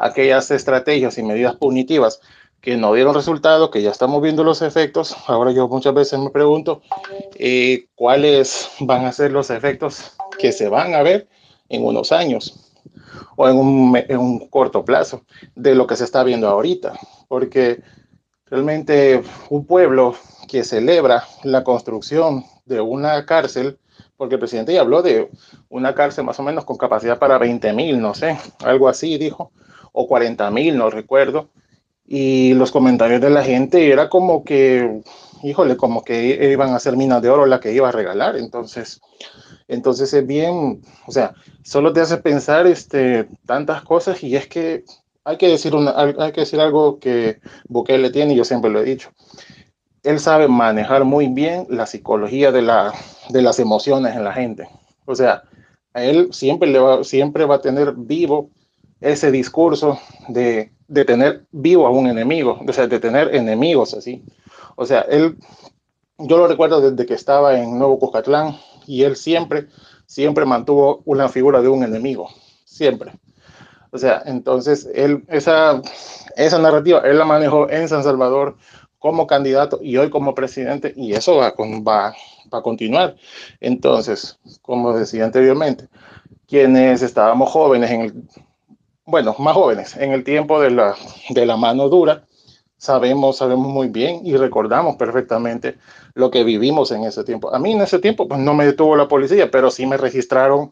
[0.01, 2.19] aquellas estrategias y medidas punitivas
[2.59, 5.15] que no dieron resultado, que ya estamos viendo los efectos.
[5.27, 6.81] Ahora yo muchas veces me pregunto
[7.35, 11.27] eh, cuáles van a ser los efectos que se van a ver
[11.69, 12.73] en unos años
[13.35, 15.23] o en un, en un corto plazo
[15.55, 16.93] de lo que se está viendo ahorita,
[17.27, 17.81] porque
[18.45, 20.15] realmente un pueblo
[20.47, 23.79] que celebra la construcción de una cárcel,
[24.17, 25.29] porque el presidente ya habló de
[25.69, 29.51] una cárcel más o menos con capacidad para 20 mil, no sé, algo así dijo,
[29.91, 31.49] o 40 mil, no recuerdo.
[32.05, 35.01] Y los comentarios de la gente era como que,
[35.43, 38.35] híjole, como que iban a ser minas de oro la que iba a regalar.
[38.35, 38.99] Entonces,
[39.67, 44.83] entonces es bien, o sea, solo te hace pensar este, tantas cosas y es que
[45.23, 48.81] hay que decir, una, hay que decir algo que Bukele tiene y yo siempre lo
[48.81, 49.11] he dicho.
[50.03, 52.91] Él sabe manejar muy bien la psicología de, la,
[53.29, 54.67] de las emociones en la gente.
[55.05, 55.43] O sea,
[55.93, 58.49] a él siempre, le va, siempre va a tener vivo
[59.01, 64.23] ese discurso de, de tener vivo a un enemigo, o sea, de tener enemigos así.
[64.75, 65.37] O sea, él,
[66.19, 69.67] yo lo recuerdo desde que estaba en Nuevo Cuscatlán, y él siempre,
[70.05, 72.29] siempre mantuvo una figura de un enemigo,
[72.65, 73.13] siempre.
[73.91, 75.81] O sea, entonces él, esa,
[76.35, 78.57] esa narrativa, él la manejó en San Salvador
[78.99, 82.13] como candidato y hoy como presidente, y eso va, va,
[82.53, 83.15] va a continuar.
[83.59, 85.87] Entonces, como decía anteriormente,
[86.47, 88.13] quienes estábamos jóvenes en el,
[89.05, 90.95] bueno, más jóvenes, en el tiempo de la,
[91.29, 92.25] de la mano dura,
[92.77, 95.77] sabemos, sabemos muy bien y recordamos perfectamente
[96.13, 97.53] lo que vivimos en ese tiempo.
[97.53, 100.71] A mí en ese tiempo pues no me detuvo la policía, pero sí me registraron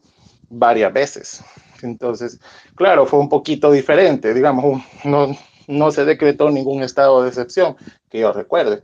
[0.50, 1.44] varias veces.
[1.82, 2.40] Entonces,
[2.76, 5.36] claro, fue un poquito diferente, digamos, no,
[5.68, 7.76] no se decretó ningún estado de excepción
[8.10, 8.82] que yo recuerde,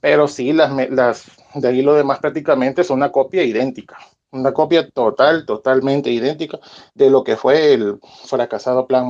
[0.00, 3.96] pero sí las, las de ahí lo demás prácticamente es una copia idéntica,
[4.32, 6.58] una copia total, totalmente idéntica
[6.94, 9.08] de lo que fue el fracasado plan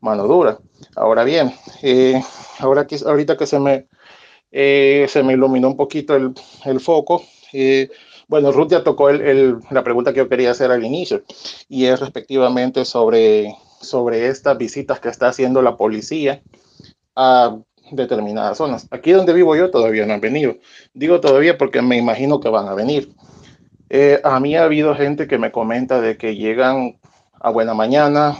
[0.00, 0.58] mano dura.
[0.96, 2.20] Ahora bien, eh,
[2.58, 3.86] ahora que, ahorita que se me,
[4.50, 6.34] eh, se me iluminó un poquito el,
[6.64, 7.88] el foco, eh,
[8.28, 11.22] bueno, Ruth ya tocó el, el, la pregunta que yo quería hacer al inicio
[11.68, 16.42] y es respectivamente sobre, sobre estas visitas que está haciendo la policía
[17.14, 17.58] a
[17.90, 18.86] determinadas zonas.
[18.90, 20.56] Aquí donde vivo yo todavía no han venido.
[20.94, 23.12] Digo todavía porque me imagino que van a venir.
[23.94, 26.98] Eh, a mí ha habido gente que me comenta de que llegan
[27.38, 28.38] a buena mañana,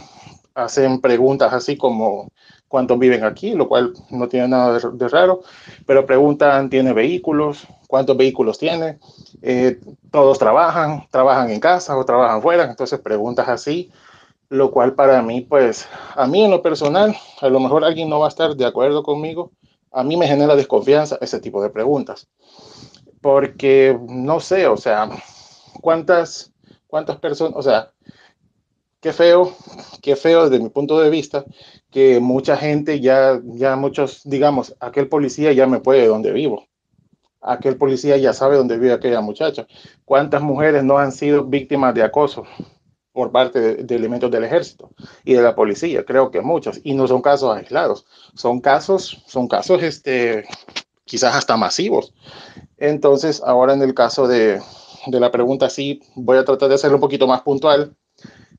[0.55, 2.31] hacen preguntas así como
[2.67, 5.41] cuántos viven aquí, lo cual no tiene nada de, raro,
[5.85, 7.67] pero preguntan, ¿tiene vehículos?
[7.87, 8.97] ¿Cuántos vehículos tiene?
[9.43, 13.91] Eh, todos trabajan, trabajan en casa o trabajan fuera, entonces preguntas así,
[14.49, 18.19] lo cual para mí, pues, a mí en lo personal, a lo mejor alguien no
[18.21, 19.51] va a estar de acuerdo conmigo,
[19.91, 22.27] a mí me genera desconfianza ese tipo de preguntas,
[23.21, 25.11] porque no sé, o sea,
[25.81, 26.53] cuántas,
[26.87, 27.91] cuántas personas, o sea,
[29.03, 29.53] qué feo,
[30.01, 31.43] qué feo desde mi punto de vista,
[31.91, 36.65] que mucha gente ya, ya muchos, digamos, aquel policía ya me puede donde vivo.
[37.41, 39.67] Aquel policía ya sabe dónde vive aquella muchacha.
[40.05, 42.45] ¿Cuántas mujeres no han sido víctimas de acoso
[43.11, 44.91] por parte de, elementos del ejército
[45.25, 46.05] y de la policía?
[46.05, 46.79] Creo que muchas.
[46.85, 48.05] Y no son casos aislados.
[48.33, 50.45] Son casos, son casos, este,
[51.03, 52.13] quizás hasta masivos.
[52.77, 54.61] Entonces, ahora en el caso de,
[55.07, 57.95] de la pregunta, sí, voy a tratar de hacerlo un poquito más puntual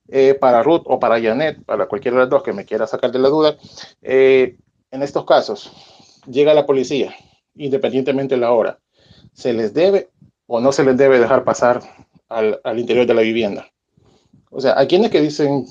[0.09, 3.11] eh, para Ruth o para Janet, para cualquiera de las dos que me quiera sacar
[3.11, 3.57] de la duda,
[4.03, 4.57] eh,
[4.91, 5.73] en estos casos,
[6.27, 7.15] llega la policía,
[7.55, 8.79] independientemente de la hora,
[9.33, 10.11] ¿se les debe
[10.47, 11.81] o no se les debe dejar pasar
[12.29, 13.67] al, al interior de la vivienda?
[14.57, 15.67] O sea, hay quienes que dicen,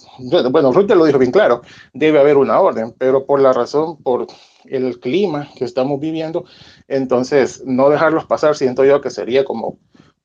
[0.52, 1.62] bueno, Ruth te lo dijo bien claro,
[1.94, 4.28] debe haber una orden, pero por la razón, por
[4.66, 6.44] el clima que estamos viviendo,
[6.90, 9.80] entonces no dejarlos pasar, siento yo que sería como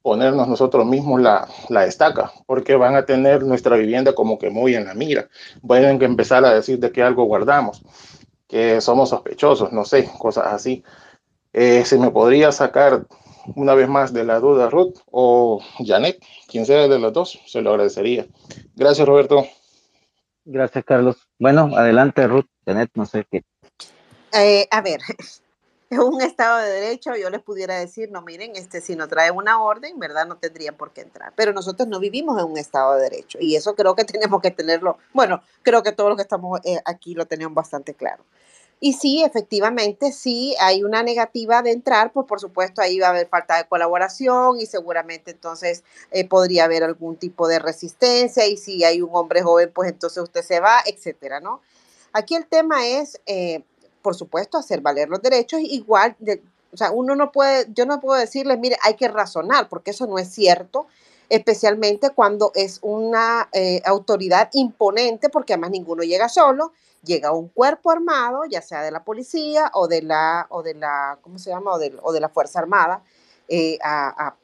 [0.09, 4.75] ponernos nosotros mismos la, la, estaca, porque van a tener nuestra vivienda como que muy
[4.75, 5.29] en la mira.
[5.67, 7.83] Pueden empezar a decir de que algo guardamos,
[8.49, 10.83] que somos sospechosos, no sé, cosas así.
[11.53, 13.05] Eh, ¿Se me podría sacar
[13.55, 17.61] una vez más de la duda Ruth o Janet, quien sea de los dos, se
[17.61, 18.25] lo agradecería.
[18.77, 19.47] Gracias, Roberto.
[20.47, 21.29] Gracias, Carlos.
[21.39, 23.43] Bueno, adelante, Ruth, Janet, no sé qué.
[24.33, 25.01] Eh, a ver,
[25.91, 29.31] en un Estado de Derecho yo les pudiera decir, no, miren, este, si no trae
[29.31, 30.27] una orden, ¿verdad?
[30.27, 31.33] No tendrían por qué entrar.
[31.37, 34.51] Pero nosotros no vivimos en un Estado de Derecho y eso creo que tenemos que
[34.51, 38.25] tenerlo, bueno, creo que todos los que estamos eh, aquí lo tenemos bastante claro.
[38.81, 43.11] Y sí, efectivamente, sí hay una negativa de entrar, pues por supuesto ahí va a
[43.11, 48.57] haber falta de colaboración y seguramente entonces eh, podría haber algún tipo de resistencia y
[48.57, 51.61] si hay un hombre joven, pues entonces usted se va, etcétera, ¿no?
[52.13, 53.65] Aquí el tema es, eh,
[54.03, 58.01] por supuesto, hacer valer los derechos, igual, de, o sea, uno no puede, yo no
[58.01, 60.87] puedo decirles, mire, hay que razonar, porque eso no es cierto,
[61.29, 66.73] especialmente cuando es una eh, autoridad imponente, porque además ninguno llega solo,
[67.05, 71.19] llega un cuerpo armado, ya sea de la policía o de la, o de la
[71.23, 71.73] ¿cómo se llama?
[71.73, 73.03] O de, o de la Fuerza Armada,
[73.49, 74.35] eh, a,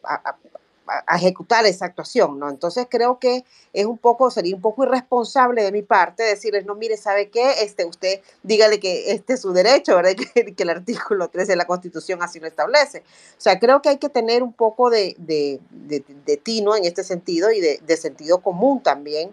[1.14, 2.50] ejecutar esa actuación, ¿no?
[2.50, 6.74] Entonces creo que es un poco, sería un poco irresponsable de mi parte decirles, no,
[6.74, 7.62] mire, ¿sabe qué?
[7.62, 10.12] Este, usted dígale que este es su derecho, ¿verdad?
[10.34, 13.00] Que, que el artículo 13 de la Constitución así lo establece.
[13.38, 16.84] O sea, creo que hay que tener un poco de, de, de, de tino en
[16.84, 19.32] este sentido y de, sentido común también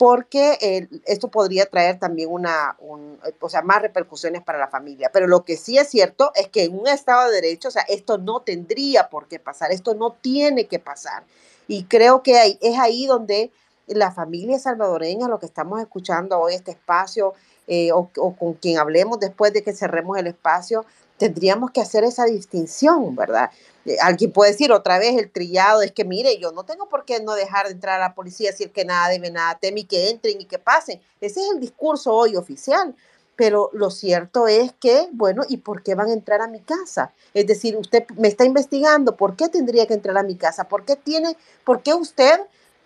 [0.00, 5.10] porque eh, esto podría traer también una, o sea, más repercusiones para la familia.
[5.12, 7.82] Pero lo que sí es cierto es que en un Estado de Derecho, o sea,
[7.82, 11.24] esto no tendría por qué pasar, esto no tiene que pasar.
[11.68, 13.50] Y creo que es ahí donde
[13.88, 17.34] la familia salvadoreña, lo que estamos escuchando hoy, este espacio,
[17.66, 20.86] eh, o, o con quien hablemos después de que cerremos el espacio,
[21.20, 23.50] tendríamos que hacer esa distinción, ¿verdad?
[23.84, 27.04] Eh, alguien puede decir otra vez el trillado, es que mire, yo no tengo por
[27.04, 29.84] qué no dejar de entrar a la policía, decir que nada debe, nada teme y
[29.84, 30.98] que entren y que pasen.
[31.20, 32.96] Ese es el discurso hoy oficial.
[33.36, 37.12] Pero lo cierto es que, bueno, ¿y por qué van a entrar a mi casa?
[37.32, 40.64] Es decir, usted me está investigando, ¿por qué tendría que entrar a mi casa?
[40.64, 42.40] ¿Por qué tiene, por qué usted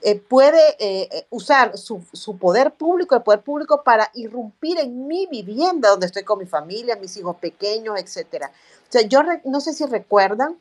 [0.07, 5.27] eh, puede eh, usar su, su, poder público, el poder público para irrumpir en mi
[5.27, 8.53] vivienda donde estoy con mi familia, mis hijos pequeños, etcétera?
[8.87, 10.59] O sea, yo no sé si recuerdan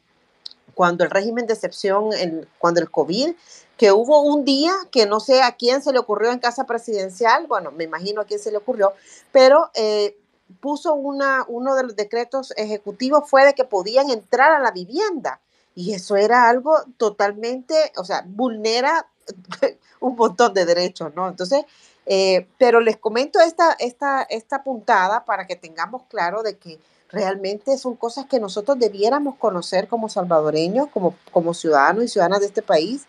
[0.74, 2.12] cuando el régimen de excepción,
[2.58, 3.36] cuando el COVID,
[3.76, 7.46] que hubo un día que no sé a quién se le ocurrió en casa presidencial,
[7.48, 8.94] bueno, me imagino a quién se le ocurrió,
[9.34, 10.18] pero eh,
[10.62, 15.42] puso una, uno de los decretos ejecutivos fue de que podían entrar a la vivienda.
[15.76, 19.08] Y eso era algo totalmente, o sea, vulnera
[20.00, 21.30] un montón de derechos, ¿no?
[21.30, 21.66] Entonces,
[22.06, 27.78] eh, pero les comento esta, esta, esta puntada para que tengamos claro de que realmente
[27.78, 32.62] son cosas que nosotros debiéramos conocer como salvadoreños, como, como ciudadanos y ciudadanas de este
[32.62, 33.06] país.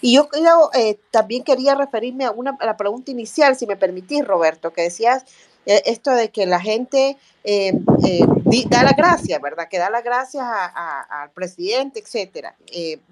[0.00, 0.28] Y yo
[0.74, 5.24] eh, también quería referirme a, una, la pregunta inicial, si me permitís, Roberto, que decías
[5.66, 7.18] eh, esto de que la gente
[8.70, 9.68] da la gracia, ¿verdad?
[9.68, 12.56] Que da la gracia al presidente, etcétera.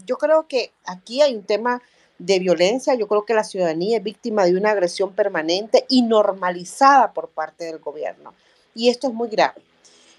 [0.07, 1.83] yo creo que aquí hay un tema
[2.19, 7.13] de violencia, yo creo que la ciudadanía es víctima de una agresión permanente y normalizada
[7.13, 8.33] por parte del gobierno.
[8.75, 9.63] Y esto es muy grave.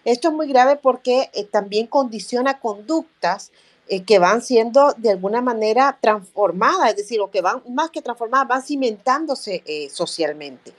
[0.05, 3.51] Esto es muy grave porque eh, también condiciona conductas
[3.89, 8.01] eh, que van siendo de alguna manera transformadas, es decir, o que van más que
[8.01, 10.73] transformadas, van cimentándose eh, socialmente.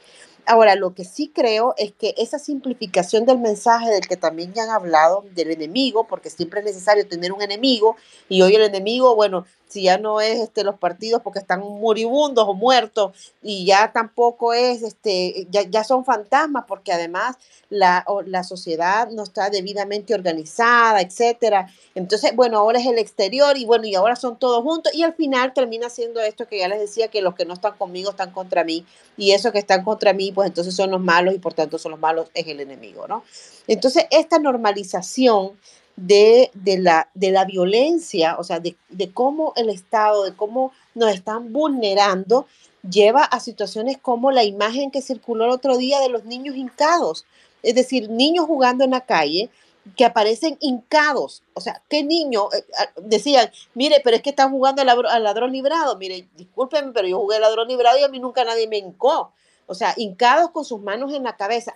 [0.45, 4.63] Ahora, lo que sí creo es que esa simplificación del mensaje del que también ya
[4.63, 7.97] han hablado, del enemigo, porque siempre es necesario tener un enemigo,
[8.31, 12.47] y hoy el enemigo, bueno, si ya no es este, los partidos porque están moribundos
[12.49, 17.37] o muertos y ya tampoco es, este, ya, ya son fantasmas porque además
[17.71, 21.69] la, la, sociedad no está debidamente organizada, etcétera.
[21.95, 25.15] Entonces, bueno, ahora es el exterior y bueno, y ahora son todos juntos y al
[25.15, 28.31] final termina siendo esto que ya les decía, que los que no están conmigo están
[28.31, 31.53] contra mí y esos que están contra mí, pues entonces son los malos y por
[31.53, 33.23] tanto son los malos, es el enemigo, ¿no?
[33.67, 35.53] Entonces, esta normalización
[35.99, 38.77] de, la, de la violencia, o sea, de,
[39.13, 42.47] cómo el Estado, de cómo nos están vulnerando,
[42.89, 47.25] lleva a situaciones como la imagen que circuló el otro día de los niños hincados,
[47.63, 49.51] es decir, niños jugando en la calle
[49.97, 51.43] que aparecen hincados.
[51.55, 52.49] O sea, ¿qué niño?
[52.53, 55.97] Eh, ah, decían, mire, pero es que están jugando al ladrón librado.
[55.97, 59.33] Mire, discúlpenme, pero yo jugué al ladrón librado y a mí nunca nadie me hincó.
[59.67, 61.75] O sea, hincados con sus manos en la cabeza.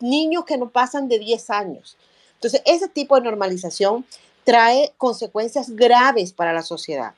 [0.00, 1.96] Niños que no pasan de 10 años.
[2.42, 4.04] Entonces, ese tipo de normalización
[4.42, 7.12] trae consecuencias graves para la sociedad.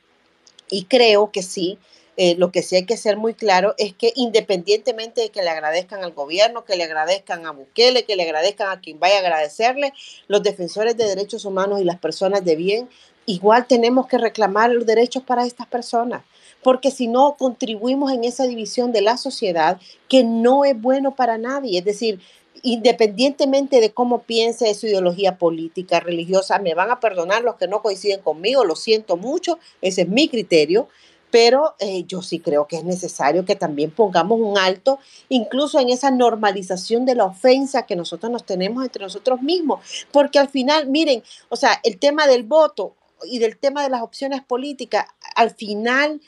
[0.68, 1.78] Y creo que sí,
[2.18, 5.48] eh, lo que sí hay que ser muy claro es que independientemente de que le
[5.48, 9.20] agradezcan al gobierno, que le agradezcan a Bukele, que le agradezcan a quien vaya a
[9.20, 9.94] agradecerle,
[10.28, 12.90] los defensores de derechos humanos y las personas de bien,
[13.24, 16.22] igual tenemos que reclamar los derechos para estas personas
[16.62, 21.36] porque si no contribuimos en esa división de la sociedad que no es bueno para
[21.36, 21.78] nadie.
[21.78, 22.20] Es decir,
[22.64, 27.82] independientemente de cómo piense su ideología política, religiosa, me van a perdonar los que no
[27.82, 30.88] coinciden conmigo, lo siento mucho, ese es mi criterio,
[31.30, 34.98] pero eh, yo sí creo que es necesario que también pongamos un alto,
[35.28, 40.38] incluso en esa normalización de la ofensa que nosotros nos tenemos entre nosotros mismos, porque
[40.38, 42.94] al final, miren, o sea, el tema del voto
[43.24, 45.06] y del tema de las opciones políticas,
[45.36, 46.22] al final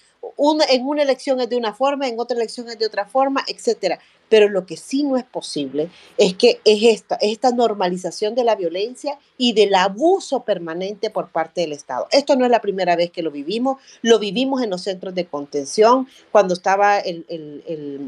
[0.68, 3.98] en una elección es de una forma, en otra elección es de otra forma, etcétera.
[4.28, 8.56] Pero lo que sí no es posible es que es esta, esta normalización de la
[8.56, 12.08] violencia y del abuso permanente por parte del Estado.
[12.10, 15.26] Esto no es la primera vez que lo vivimos, lo vivimos en los centros de
[15.26, 17.24] contención, cuando estaba el,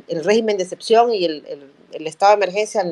[0.08, 1.44] régimen de excepción y el,
[2.04, 2.84] estado de emergencia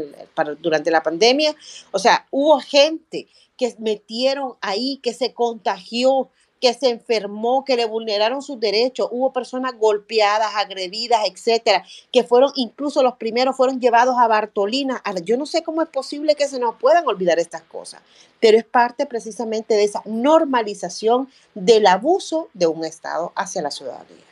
[0.61, 1.55] durante la pandemia.
[1.91, 6.31] O sea, hubo gente que metieron ahí, que se contagió,
[6.61, 12.51] que se enfermó, que le vulneraron sus derechos, hubo personas golpeadas, agredidas, etcétera, que fueron,
[12.57, 15.03] incluso los primeros fueron llevados a Bartolina.
[15.25, 18.01] Yo no sé cómo es posible que se nos puedan olvidar estas cosas,
[18.41, 24.25] pero es parte precisamente de esa normalización del abuso de un Estado hacia la ciudadanía.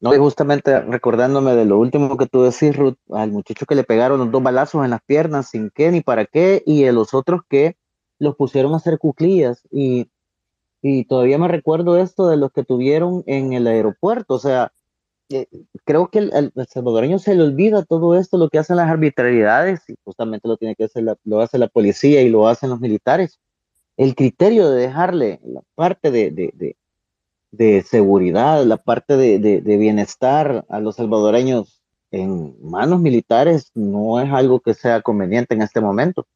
[0.00, 3.84] No, y justamente recordándome de lo último que tú decís, Ruth, al muchacho que le
[3.84, 7.14] pegaron los dos balazos en las piernas sin qué ni para qué, y a los
[7.14, 7.76] otros que
[8.22, 10.08] los pusieron a hacer cuclillas y,
[10.80, 14.72] y todavía me recuerdo esto de los que tuvieron en el aeropuerto, o sea,
[15.28, 15.48] eh,
[15.84, 19.96] creo que el, salvadoreño se le olvida todo esto, lo que hacen las arbitrariedades, y
[20.04, 23.40] justamente lo tiene que hacer lo hace la policía y lo hacen los militares.
[23.96, 26.76] El criterio de dejarle la parte de, de,
[27.50, 34.30] de, seguridad, la parte de, de bienestar a los salvadoreños en manos militares no es
[34.32, 36.26] algo que sea conveniente en este momento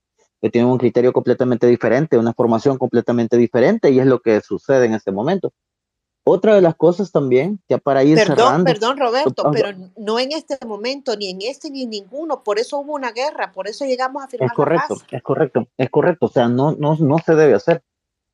[0.41, 4.87] que tienen un criterio completamente diferente, una formación completamente diferente, y es lo que sucede
[4.87, 5.53] en este momento.
[6.29, 8.65] Otra de las cosas también, ya para ir perdón, cerrando.
[8.65, 12.43] Perdón, Roberto, pero no en este momento, ni en este, ni en ninguno.
[12.43, 15.89] Por eso hubo una guerra, por eso llegamos a firmar Es correcto, es correcto, es
[15.89, 16.27] correcto.
[16.27, 17.85] O sea, no, no, no se debe hacer.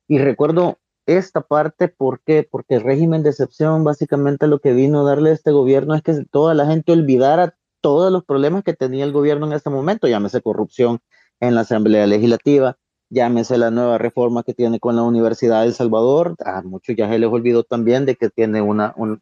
[0.08, 2.48] Y recuerdo esta parte, ¿por qué?
[2.50, 6.02] Porque el régimen de excepción básicamente lo que vino a darle a este gobierno es
[6.02, 10.06] que toda la gente olvidara todos los problemas que tenía el gobierno en este momento,
[10.08, 11.00] llámese corrupción,
[11.42, 12.78] en la Asamblea Legislativa,
[13.10, 17.08] llámese la nueva reforma que tiene con la Universidad de El Salvador, a muchos ya
[17.10, 19.20] se les olvidó también de que tiene una, un,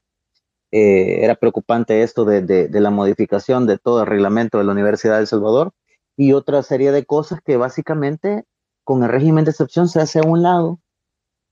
[0.70, 4.72] eh, era preocupante esto de, de, de, la modificación de todo el reglamento de la
[4.72, 5.72] Universidad de El Salvador.
[6.14, 8.44] Y otra serie de cosas que básicamente
[8.84, 10.78] con el régimen de excepción se hace a un lado,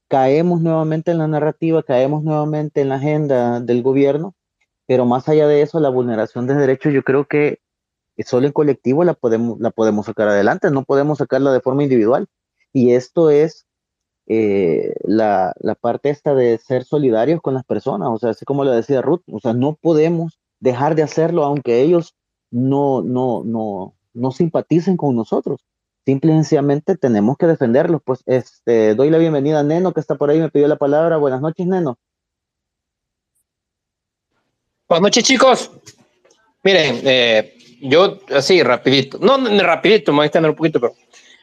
[0.09, 4.35] caemos nuevamente en la narrativa, caemos nuevamente en la agenda del gobierno,
[4.87, 7.61] pero más allá de eso, la vulneración de derechos yo creo que
[8.25, 12.27] solo en colectivo la podemos, la podemos sacar adelante, no podemos sacarla de forma individual.
[12.73, 13.67] Y esto es
[14.27, 18.65] eh, la, la, parte esta de ser solidarios con las personas, o sea, así como
[18.65, 22.15] lo decía Ruth, o sea, no podemos dejar de hacerlo aunque ellos
[22.51, 25.61] no, no, no, no simpaticen con nosotros.
[26.05, 28.01] Simple y sencillamente tenemos que defenderlos.
[28.03, 31.19] Pues este, doy la bienvenida a Neno, que está por ahí, me pidió la palabra.
[31.19, 31.99] Buenas noches, Neno.
[34.89, 35.71] Buenas noches, chicos.
[36.65, 40.95] Miren, eh, yo así, rapidito, no, rapidito, me voy a extender un poquito, pero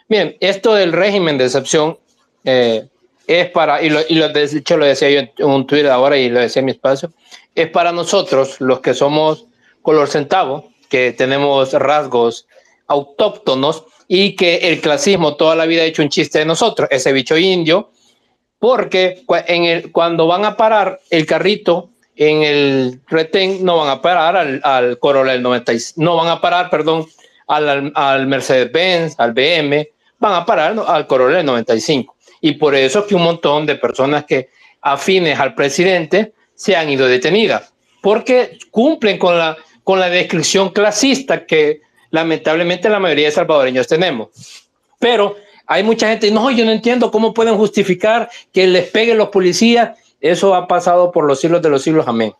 [0.07, 1.97] miren, esto del régimen de excepción
[2.43, 2.87] eh,
[3.27, 6.17] es para, y lo, y lo, de hecho lo decía yo en un Twitter ahora
[6.17, 7.11] y lo decía en mi espacio,
[7.53, 9.45] es para nosotros, los que somos
[9.81, 12.47] color centavo, que tenemos rasgos
[12.87, 17.11] autóctonos y que el clasismo toda la vida ha hecho un chiste de nosotros, ese
[17.13, 17.91] bicho indio,
[18.59, 19.23] porque
[19.91, 24.99] cuando van a parar el carrito en el retén no van a parar al, al
[24.99, 27.05] Corolla del 96, no van a parar, perdón,
[27.47, 29.89] al, al Mercedes-Benz, al BM,
[30.19, 32.15] van a parar al Corolla del 95.
[32.41, 34.49] Y por eso es que un montón de personas que
[34.81, 41.45] afines al presidente se han ido detenidas, porque cumplen con la, con la descripción clasista
[41.45, 44.29] que lamentablemente la mayoría de salvadoreños tenemos.
[44.99, 45.35] Pero
[45.67, 49.97] hay mucha gente, no, yo no entiendo cómo pueden justificar que les peguen los policías
[50.29, 52.33] eso ha pasado por los siglos de los siglos, amén.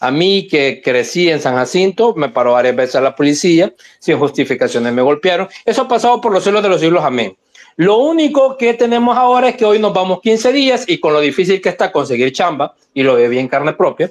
[0.00, 4.18] A mí que crecí en San Jacinto, me paró varias veces a la policía, sin
[4.18, 5.48] justificaciones me golpearon.
[5.64, 7.36] Eso ha pasado por los siglos de los siglos, amén.
[7.76, 11.20] Lo único que tenemos ahora es que hoy nos vamos 15 días y con lo
[11.20, 14.10] difícil que está conseguir chamba, y lo ve bien carne propia,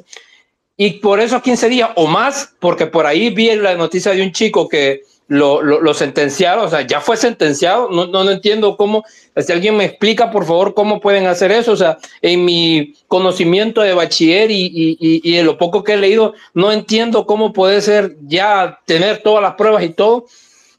[0.76, 4.32] y por esos 15 días o más, porque por ahí vi la noticia de un
[4.32, 9.04] chico que lo, lo, sentenciaron, o sea, ya fue sentenciado, no, no, entiendo cómo,
[9.38, 13.82] si alguien me explica, por favor, cómo pueden hacer eso, o sea, en mi conocimiento
[13.82, 17.82] de bachiller y, y, y, de lo poco que he leído, no entiendo cómo puede
[17.82, 20.26] ser ya tener todas las pruebas y todo,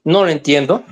[0.05, 0.85] no lo entiendo,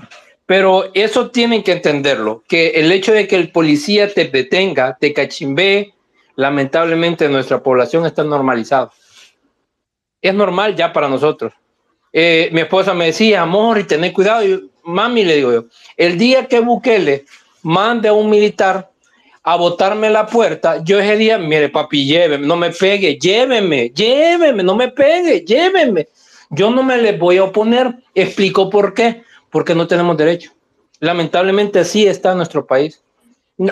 [0.46, 5.12] pero eso tienen que entenderlo, que el hecho de que el policía te detenga, te
[5.12, 5.92] cachimbee,
[6.36, 8.92] lamentablemente nuestra población está normalizado.
[10.22, 11.52] Es normal ya para nosotros
[12.12, 14.44] eh, mi esposa me decía, amor, y tener cuidado.
[14.44, 15.64] Y mami, le digo yo,
[15.96, 17.24] el día que Bukele
[17.62, 18.90] mande a un militar
[19.44, 24.62] a botarme la puerta, yo ese día, mire, papi, lléveme, no me pegue, lléveme, lléveme,
[24.62, 26.08] no me pegue, lléveme.
[26.52, 27.96] Yo no me les voy a oponer.
[28.14, 29.24] Explico por qué.
[29.50, 30.52] Porque no tenemos derecho.
[31.00, 33.02] Lamentablemente así está nuestro país.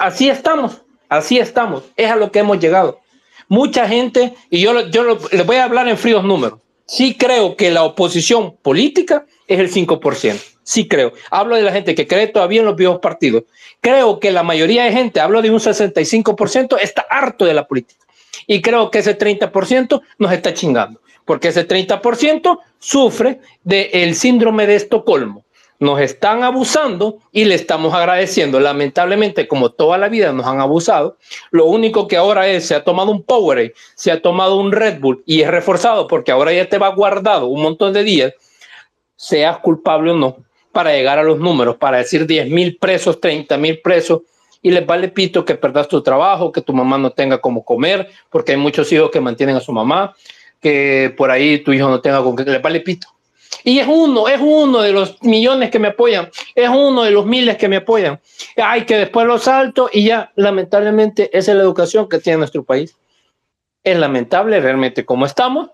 [0.01, 1.84] Así estamos, así estamos.
[1.97, 3.01] Es a lo que hemos llegado.
[3.49, 6.61] Mucha gente, y yo, yo les voy a hablar en fríos números.
[6.91, 10.41] Sí creo que la oposición política es el 5%.
[10.64, 11.12] Sí creo.
[11.30, 13.45] Hablo de la gente que cree todavía en los viejos partidos.
[13.80, 18.05] Creo que la mayoría de gente, hablo de un 65%, está harto de la política.
[18.49, 24.74] Y creo que ese 30% nos está chingando, porque ese 30% sufre del síndrome de
[24.74, 25.45] Estocolmo
[25.81, 28.61] nos están abusando y le estamos agradeciendo.
[28.61, 31.16] Lamentablemente, como toda la vida nos han abusado,
[31.51, 35.01] lo único que ahora es, se ha tomado un Powerade, se ha tomado un Red
[35.01, 38.35] Bull y es reforzado porque ahora ya te va guardado un montón de días,
[39.16, 40.37] seas culpable o no,
[40.70, 44.20] para llegar a los números, para decir 10 mil presos, 30 mil presos,
[44.62, 48.11] y les vale pito que perdas tu trabajo, que tu mamá no tenga como comer,
[48.28, 50.14] porque hay muchos hijos que mantienen a su mamá,
[50.61, 53.09] que por ahí tu hijo no tenga con que les vale pito
[53.65, 57.27] y es uno, es uno de los millones que me apoyan, es uno de los
[57.27, 58.21] miles que me apoyan.
[58.57, 62.97] Hay que después lo salto y ya, lamentablemente, es la educación que tiene nuestro país.
[63.83, 65.71] Es lamentable realmente cómo estamos.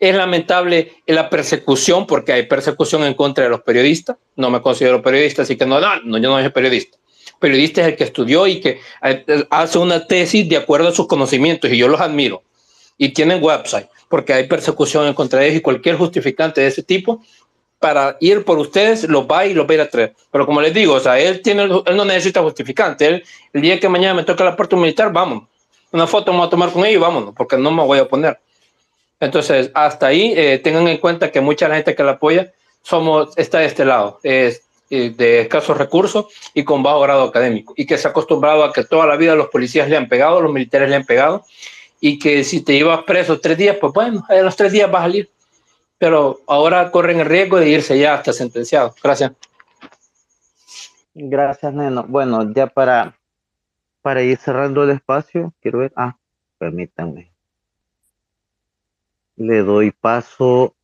[0.00, 4.16] Es lamentable la persecución, porque hay persecución en contra de los periodistas.
[4.36, 6.98] No me considero periodista, así que no, no, no yo no soy periodista.
[7.38, 11.06] Periodista es el que estudió y que eh, hace una tesis de acuerdo a sus
[11.06, 12.42] conocimientos, y yo los admiro.
[12.96, 16.82] Y tienen website porque hay persecución en contra de ellos y cualquier justificante de ese
[16.82, 17.22] tipo
[17.78, 20.14] para ir por ustedes los va y los va a ir a traer.
[20.30, 23.06] Pero como les digo, o sea, él, tiene, él no necesita justificante.
[23.06, 25.44] Él, el día que mañana me toca la puerta militar, vamos.
[25.92, 28.02] Una foto me voy a tomar con ellos y vámonos, porque no me voy a
[28.02, 28.38] oponer.
[29.20, 32.52] Entonces, hasta ahí eh, tengan en cuenta que mucha gente que la apoya
[32.82, 34.58] somos, está de este lado, eh,
[34.90, 38.84] de escasos recursos y con bajo grado académico, y que se ha acostumbrado a que
[38.84, 41.44] toda la vida los policías le han pegado, los militares le han pegado,
[42.00, 45.00] y que si te ibas preso tres días, pues bueno, en los tres días vas
[45.00, 45.30] a salir.
[45.98, 48.94] Pero ahora corren el riesgo de irse ya hasta sentenciado.
[49.02, 49.32] Gracias.
[51.14, 52.04] Gracias, Neno.
[52.04, 53.18] Bueno, ya para,
[54.02, 55.92] para ir cerrando el espacio, quiero ver.
[55.96, 56.16] Ah,
[56.58, 57.32] permítanme.
[59.34, 60.76] Le doy paso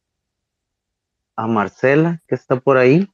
[1.37, 3.09] a Marcela, que está por ahí.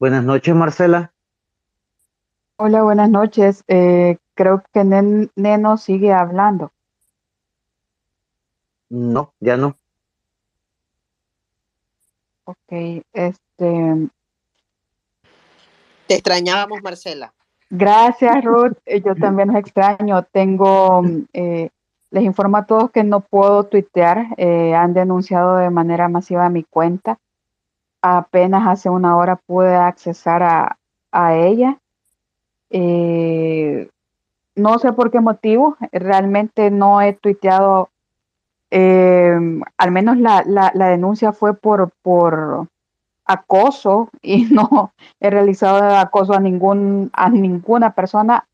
[0.00, 1.12] Buenas noches, Marcela.
[2.56, 3.64] Hola, buenas noches.
[3.68, 6.72] Eh, creo que Neno sigue hablando.
[8.90, 9.76] No, ya no.
[12.44, 14.08] Ok, este.
[16.06, 17.32] Te extrañábamos, Marcela.
[17.70, 18.76] Gracias, Ruth.
[18.84, 20.22] Eh, yo también los extraño.
[20.24, 21.70] Tengo, eh,
[22.10, 24.26] les informo a todos que no puedo tuitear.
[24.36, 27.18] Eh, han denunciado de manera masiva mi cuenta.
[28.02, 30.78] Apenas hace una hora pude accesar a,
[31.10, 31.78] a ella.
[32.68, 33.88] Eh,
[34.56, 37.90] no sé por qué motivo, realmente no he tuiteado,
[38.70, 39.36] eh,
[39.76, 42.68] al menos la, denuncia fue por, por
[43.24, 48.46] acoso y no he realizado acoso a, ningún, a ninguna persona.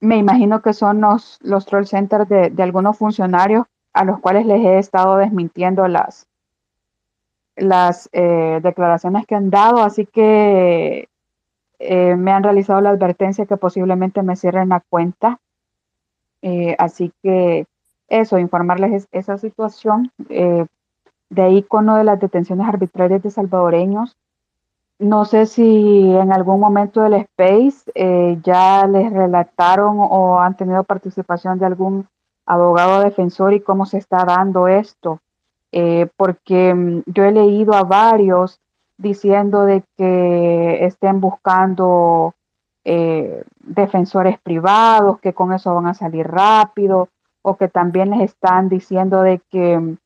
[0.00, 4.64] Me imagino que son los, los troll centers de, algunos funcionarios a los cuales les
[4.64, 6.26] he estado desmintiendo las,
[7.54, 11.08] las eh, declaraciones que han dado, así que
[11.84, 15.40] eh, me han realizado la advertencia que posiblemente me cierren la cuenta.
[16.40, 17.66] Eh, así que
[18.08, 20.12] eso, informarles esa situación.
[20.28, 20.64] Eh,
[21.30, 24.16] de ahí con lo de las detenciones arbitrarias de salvadoreños.
[24.98, 27.90] No sé si en algún momento del space
[28.44, 32.06] ya les relataron o han tenido participación de algún
[32.46, 35.20] abogado defensor y cómo se está dando esto.
[36.16, 38.61] porque mm, yo he leído a varios
[39.02, 42.34] diciendo de que estén buscando
[42.84, 47.08] eh, defensores privados, que con eso van a salir rápido,
[47.42, 49.96] o que también les están diciendo de que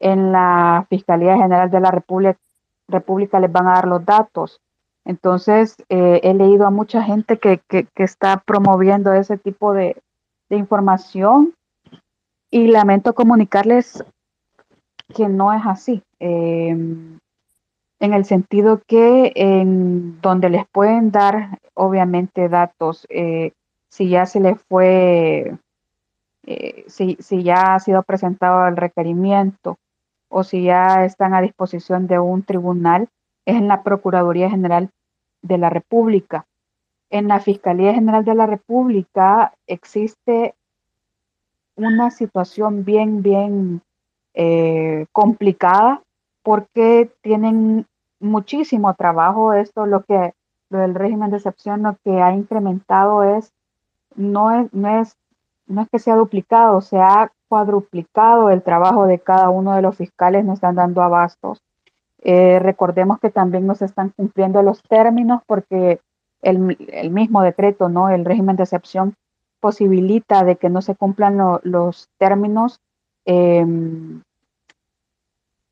[0.00, 2.38] en la Fiscalía General de la República,
[2.88, 4.60] República les van a dar los datos.
[5.04, 7.60] Entonces, eh, he leído a mucha gente que,
[7.96, 9.96] está promoviendo ese tipo de,
[10.50, 11.54] información
[12.50, 14.04] y lamento comunicarles
[15.14, 16.02] que no es así.
[16.20, 16.76] Eh,
[18.02, 23.52] en el sentido que en donde les pueden dar obviamente datos, eh,
[23.90, 25.56] si ya se les fue,
[26.44, 29.78] eh, si, si ya ha sido presentado el requerimiento
[30.28, 33.08] o si ya están a disposición de un tribunal,
[33.46, 34.90] es en la Procuraduría General
[35.42, 36.44] de la República.
[37.08, 40.56] En la Fiscalía General de la República existe
[41.76, 43.80] una situación bien, bien
[44.34, 46.02] eh, complicada
[46.42, 47.86] porque tienen
[48.22, 49.52] muchísimo trabajo.
[49.52, 50.34] Esto lo que
[50.72, 53.52] lo del régimen de excepción lo que ha incrementado es,
[54.16, 55.16] no es, no es,
[55.66, 59.96] no es que sea duplicado, se ha cuadruplicado el trabajo de cada uno de los
[59.96, 61.60] fiscales, no están dando abastos.
[62.22, 66.00] Eh, recordemos que también no se están cumpliendo los términos porque
[66.40, 68.08] el, el, mismo decreto, ¿no?
[68.08, 69.14] El régimen de excepción
[69.60, 72.80] posibilita de que no se cumplan lo, los términos
[73.26, 73.66] eh,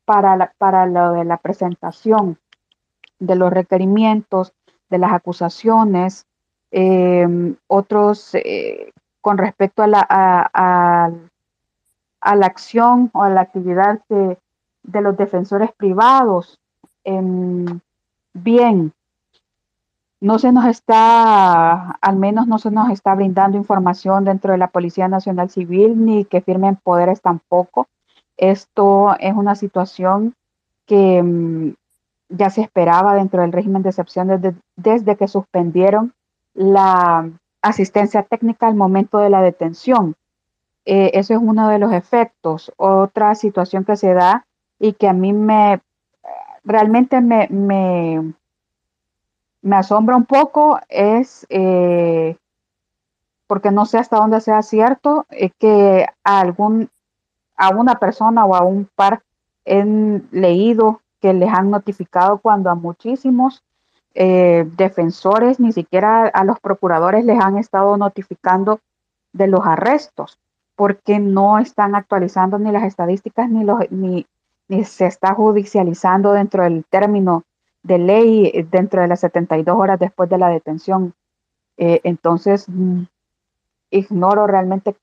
[0.05, 2.37] para, la, para lo de la presentación
[3.21, 4.51] de los requerimientos,
[4.89, 6.25] de las acusaciones,
[6.71, 8.91] eh, otros eh,
[9.21, 11.11] con respecto a la, a,
[12.35, 14.37] la acción o a la actividad de,
[14.83, 16.59] de los defensores privados.
[17.05, 17.21] Eh,
[18.33, 18.91] bien,
[20.19, 24.67] no se nos está, al menos no se nos está brindando información dentro de la
[24.67, 27.87] Policía Nacional Civil ni que firmen poderes tampoco.
[28.37, 30.33] Esto es una situación
[30.87, 31.73] que um,
[32.31, 36.13] ya se esperaba dentro del régimen de excepción desde, desde que suspendieron
[36.53, 37.29] la
[37.61, 40.15] asistencia técnica al momento de la detención.
[40.85, 42.71] Eh, eso es uno de los efectos.
[42.77, 44.45] Otra situación que se da
[44.79, 45.81] y que a mí me
[46.63, 48.33] realmente me, me,
[49.61, 52.35] me asombra un poco es, eh,
[53.47, 56.89] porque no sé hasta dónde sea cierto, eh, que a, algún,
[57.55, 59.21] a una persona o a un par
[59.65, 59.83] he
[60.31, 63.63] leído que les han notificado cuando a muchísimos
[64.13, 68.79] eh, defensores, ni siquiera a los procuradores les han estado notificando
[69.31, 70.37] de los arrestos,
[70.75, 74.25] porque no están actualizando ni las estadísticas ni, los, ni,
[74.67, 77.43] ni se está judicializando dentro del término
[77.83, 81.13] de ley dentro de las 72 horas después de la detención.
[81.77, 83.03] Eh, entonces, mm,
[83.91, 84.95] ignoro realmente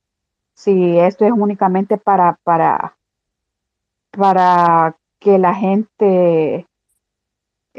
[0.55, 2.97] si esto es únicamente para, para,
[4.11, 6.67] para que la gente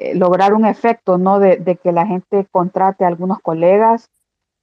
[0.02, 1.40] eh, lograr un efecto, ¿no?
[1.40, 4.10] De, que la gente contrate a algunos colegas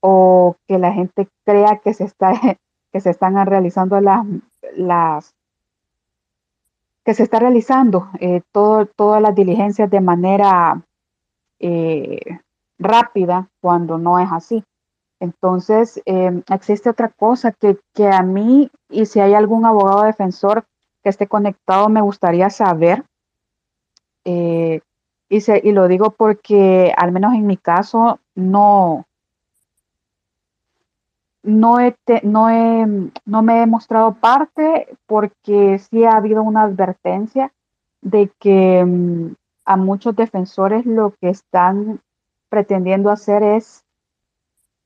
[0.01, 2.33] o que la gente crea que se está
[2.93, 4.25] que se están realizando las,
[4.75, 5.35] las
[7.05, 10.83] que se está realizando eh, todo, todas las diligencias de manera
[11.59, 12.39] eh,
[12.79, 14.65] rápida cuando no es así.
[15.21, 20.67] Entonces, existe otra cosa que, que, a mí, y si hay algún abogado defensor
[21.07, 23.05] que esté conectado, me gustaría saber.
[24.25, 24.81] Eh,
[25.29, 29.07] y, se, y lo digo porque, al menos en mi caso, no,
[31.45, 32.85] no, he te, no, he,
[33.25, 37.53] no me he mostrado parte porque sí ha habido una advertencia
[38.01, 42.01] de que um, a muchos defensores lo que están
[42.49, 43.85] pretendiendo hacer es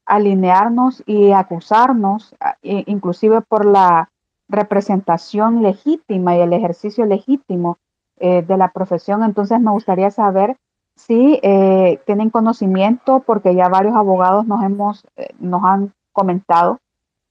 [0.05, 4.11] alinearnos y acusarnos, inclusive por la
[4.51, 7.79] representación legítima y el ejercicio legítimo
[8.19, 9.23] eh, de la profesión.
[9.23, 10.57] Entonces me gustaría saber
[10.97, 16.79] si eh, tienen conocimiento, porque ya varios abogados nos hemos, eh, nos han comentado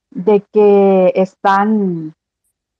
[0.10, 2.14] de que están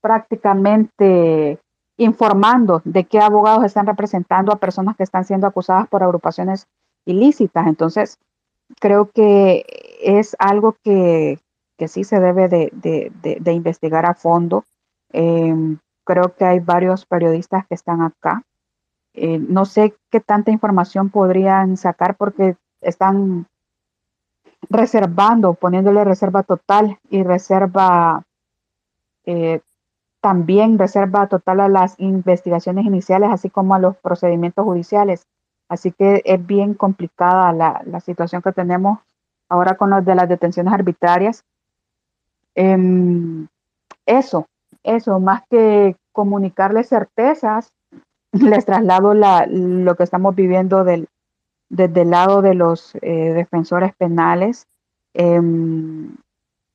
[0.00, 1.60] prácticamente
[1.96, 6.66] informando de qué abogados están representando a personas que están siendo acusadas por agrupaciones
[7.04, 7.66] ilícitas.
[7.66, 8.16] Entonces,
[8.80, 9.64] creo que
[10.02, 11.38] es algo que,
[11.80, 14.66] que sí se debe de, de, de, de investigar a fondo.
[15.14, 18.42] Eh, creo que hay varios periodistas que están acá.
[19.14, 23.46] Eh, no sé qué tanta información podrían sacar porque están
[24.68, 28.24] reservando, poniéndole reserva total y reserva
[29.24, 29.62] eh,
[30.20, 35.26] también reserva total a las investigaciones iniciales, así como a los procedimientos judiciales.
[35.70, 38.98] Así que es bien complicada la, la situación que tenemos
[39.48, 41.42] ahora con los de las detenciones arbitrarias.
[42.54, 43.46] Eh,
[44.06, 44.46] eso,
[44.82, 47.72] eso, más que comunicarles certezas,
[48.32, 51.08] les traslado la, lo que estamos viviendo del,
[51.68, 54.66] desde el lado de los eh, defensores penales.
[55.14, 55.40] Eh,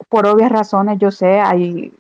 [0.10, 1.94] por obvias razones, yo sé, hay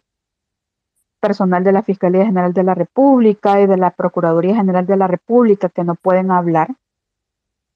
[1.26, 5.07] personal de la Fiscalía General de la República y de la Procuraduría General de la
[5.07, 6.76] República que no pueden hablar.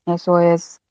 [0.05, 0.81] Eso es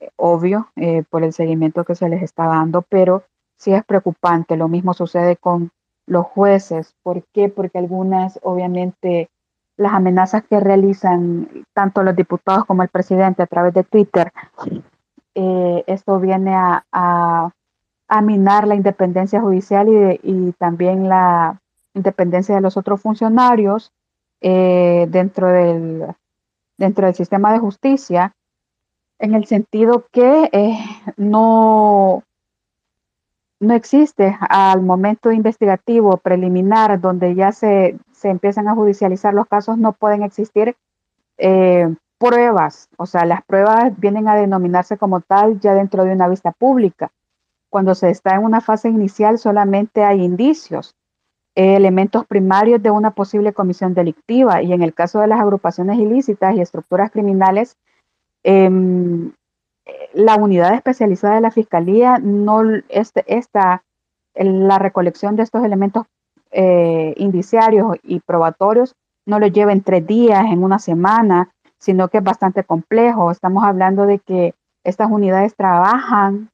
[0.00, 3.24] eh, obvio eh, por el seguimiento que se les está dando, pero
[3.62, 4.56] sí es preocupante.
[4.56, 5.70] Lo mismo sucede con
[6.06, 6.94] los jueces.
[7.02, 7.48] ¿Por qué?
[7.48, 9.30] Porque algunas, obviamente,
[9.76, 14.32] las amenazas que realizan tanto los diputados como el presidente a través de Twitter,
[15.34, 17.50] eh, esto viene a,
[18.22, 21.58] minar la independencia judicial y, de, y, también la
[21.94, 23.90] independencia de los otros funcionarios
[24.42, 26.06] eh, dentro, del,
[26.76, 28.34] dentro del sistema de justicia,
[29.18, 30.78] en el sentido que eh,
[31.16, 32.22] no,
[33.62, 39.78] no existe al momento investigativo preliminar donde ya se, se empiezan a judicializar los casos,
[39.78, 40.74] no pueden existir
[41.38, 46.28] eh, pruebas, o sea, las pruebas vienen a denominarse como tal ya dentro de una
[46.28, 47.12] vista pública.
[47.70, 50.96] Cuando se está en una fase inicial solamente hay indicios,
[51.54, 55.98] eh, elementos primarios de una posible comisión delictiva y en el caso de las agrupaciones
[56.00, 57.76] ilícitas y estructuras criminales,
[58.42, 59.32] em,
[60.14, 63.82] la unidad especializada de la Fiscalía no este, esta,
[64.34, 66.06] la recolección de estos elementos
[66.50, 72.18] eh, indiciarios y probatorios no lo lleva en tres días, en una semana, sino que
[72.18, 73.30] es bastante complejo.
[73.30, 74.54] Estamos hablando de que
[74.84, 76.50] estas unidades trabajan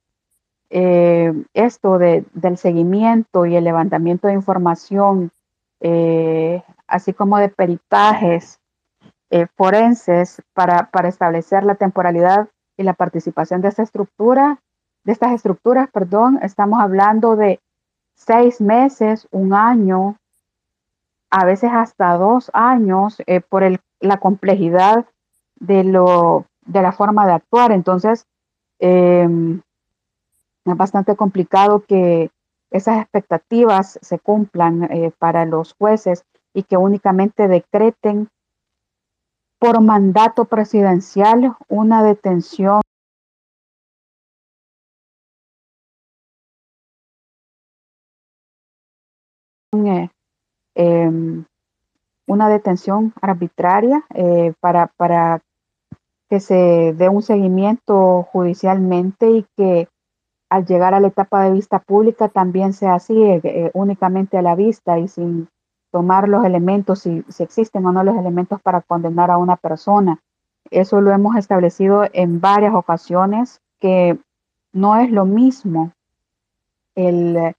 [0.70, 5.30] eh, esto de, del seguimiento y el levantamiento de información,
[5.80, 8.60] eh, así como de peritajes
[9.56, 12.48] forenses para, para establecer la temporalidad
[12.78, 14.60] y la participación de esta estructura,
[15.04, 17.60] de estas estructuras, perdón, estamos hablando de
[18.14, 20.16] seis meses, un año,
[21.30, 25.06] a veces hasta dos años eh, por el, la complejidad
[25.56, 27.72] de, lo, de la forma de actuar.
[27.72, 28.26] Entonces,
[28.78, 29.60] em,
[30.64, 32.30] es bastante complicado que
[32.70, 36.24] esas expectativas se cumplan eh, para los jueces
[36.54, 38.28] y que únicamente decreten
[39.58, 42.80] por mandato presidencial una detención
[49.72, 50.08] eh,
[50.74, 51.44] em,
[52.26, 55.40] una detención arbitraria eh, para, para
[56.28, 59.88] que se dé un seguimiento judicialmente y que
[60.50, 64.54] al llegar a la etapa de vista pública también sea así, eh, únicamente a la
[64.54, 65.48] vista y sin
[65.90, 70.20] tomar los elementos, si, existen o no los elementos para condenar a una persona.
[70.70, 74.18] Eso lo hemos establecido en varias ocasiones, que
[74.72, 75.92] no es lo mismo
[76.94, 77.54] el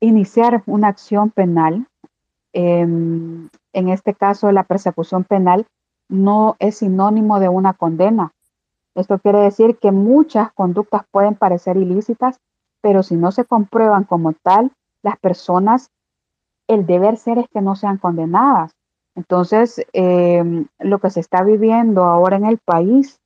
[0.00, 1.86] iniciar una acción penal.
[2.52, 5.66] en este caso, la persecución penal
[6.08, 8.32] no es sinónimo de una condena.
[8.94, 12.40] Esto quiere decir que muchas conductas pueden parecer ilícitas,
[12.82, 14.72] pero si no se comprueban como tal,
[15.02, 15.90] las personas
[16.70, 18.72] el deber ser es que no sean condenadas.
[19.16, 23.20] Entonces, em, lo que se está viviendo ahora en el país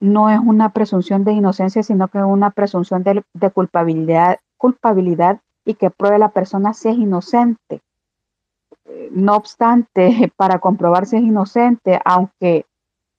[0.00, 5.74] no es una presunción de inocencia, sino que es una presunción de, culpabilidad, culpabilidad y
[5.74, 7.80] que pruebe la persona si es inocente.
[9.10, 12.64] No obstante, para comprobar si es inocente, aunque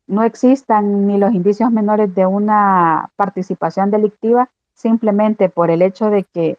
[0.07, 6.25] no existan ni los indicios menores de una participación delictiva, simplemente por el hecho de
[6.33, 6.57] que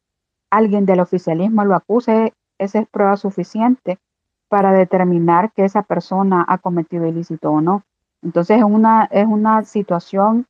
[0.50, 3.98] alguien del oficialismo lo acuse, esa es prueba suficiente
[4.48, 7.82] para determinar que esa persona ha cometido ilícito o no.
[8.22, 10.46] Entonces es una, es una situación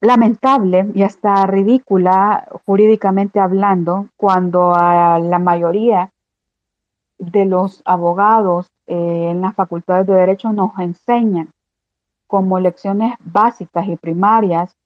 [0.00, 6.10] lamentable y hasta ridícula jurídicamente hablando cuando a la mayoría
[7.18, 11.50] de los abogados eh, en las facultades de derecho nos enseñan
[12.26, 14.76] como lecciones básicas y primarias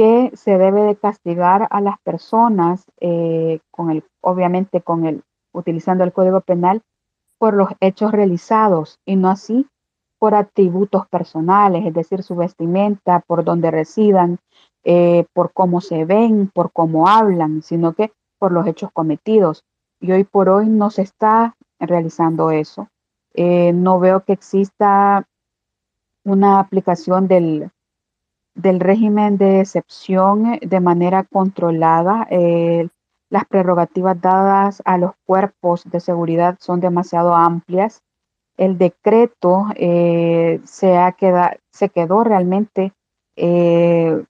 [0.00, 6.04] que se debe de castigar a las personas eh, con el, obviamente con el, utilizando
[6.04, 6.80] el Código Penal
[7.36, 9.66] por los hechos realizados y no así
[10.18, 14.38] por atributos personales, es decir, su vestimenta, por donde residan,
[14.84, 19.64] eh, por cómo se ven, por cómo hablan, sino que por los hechos cometidos.
[20.00, 22.88] Y hoy por hoy no se está realizando eso.
[23.34, 25.26] Eh, no veo que exista
[26.24, 27.70] una aplicación del,
[28.54, 32.26] del régimen de excepción de manera controlada.
[32.30, 32.88] Eh,
[33.30, 38.02] las prerrogativas dadas a los cuerpos de seguridad son demasiado amplias.
[38.56, 41.14] El decreto eh, se, ha
[41.70, 42.92] se quedó realmente
[43.36, 44.24] eh,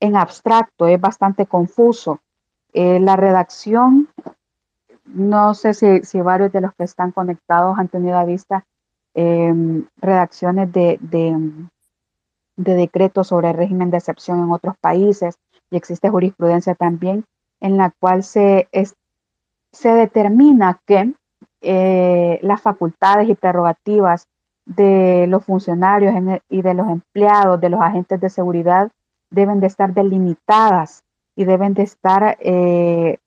[0.00, 2.20] en abstracto, es bastante confuso.
[2.72, 4.08] la redacción,
[5.04, 8.64] no sé si, varios de los que están conectados han tenido a vista
[9.14, 11.36] redacciones de de
[12.56, 15.36] decretos sobre el régimen de excepción en otros países
[15.70, 17.24] y existe jurisprudencia también
[17.60, 18.68] en la cual se,
[19.72, 21.14] se determina que
[21.60, 24.26] eh, las facultades y prerrogativas
[24.66, 26.14] de los funcionarios
[26.48, 28.90] y de los empleados, de los agentes de seguridad,
[29.30, 31.02] deben de estar delimitadas
[31.36, 33.18] y deben de estar eh,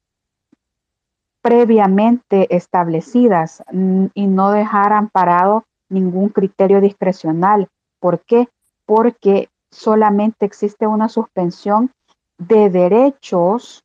[1.42, 7.68] previamente establecidas mm, y no dejar amparado ningún criterio discrecional.
[8.00, 8.48] ¿Por qué?
[8.88, 11.92] Porque solamente existe una suspensión
[12.40, 13.84] de derechos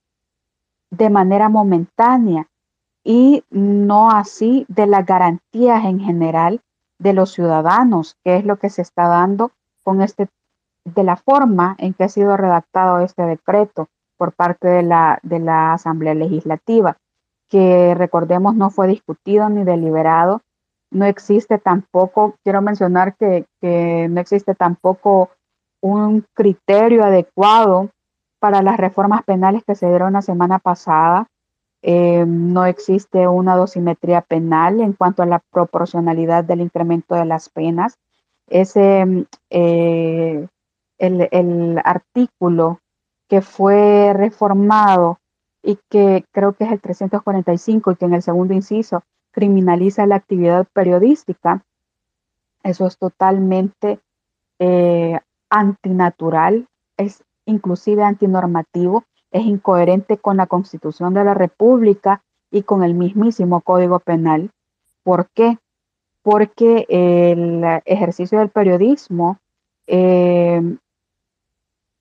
[0.90, 2.46] de manera momentánea
[3.04, 6.60] y no así de las garantías en general
[6.98, 9.50] de los ciudadanos, que es lo que se está dando
[9.82, 10.28] con este,
[10.84, 15.40] de la forma en que ha sido redactado este decreto por parte de la, de
[15.40, 16.96] la Asamblea Legislativa,
[17.48, 20.42] que recordemos no fue discutido ni deliberado
[20.92, 23.46] no existe tampoco, quiero mencionar que,
[24.08, 25.30] no existe tampoco
[25.80, 27.90] un criterio adecuado
[28.38, 31.26] para las reformas penales que se dieron la semana pasada.
[31.82, 37.48] Eh, no existe una dosimetría penal en cuanto a la proporcionalidad del incremento de las
[37.48, 37.96] penas.
[38.46, 40.46] Ese, eh,
[40.98, 42.80] el, el, artículo
[43.28, 45.18] que fue reformado
[45.62, 49.02] y que creo que es el 345 y que en el segundo inciso
[49.32, 51.64] criminaliza la actividad periodística,
[52.62, 53.98] eso es totalmente
[54.58, 55.18] eh,
[55.50, 62.94] antinatural, es inclusive antinormativo, es incoherente con la Constitución de la República y con el
[62.94, 64.50] mismísimo Código Penal.
[65.02, 65.58] ¿Por qué?
[66.22, 69.38] Porque el ejercicio del periodismo
[69.86, 70.76] eh,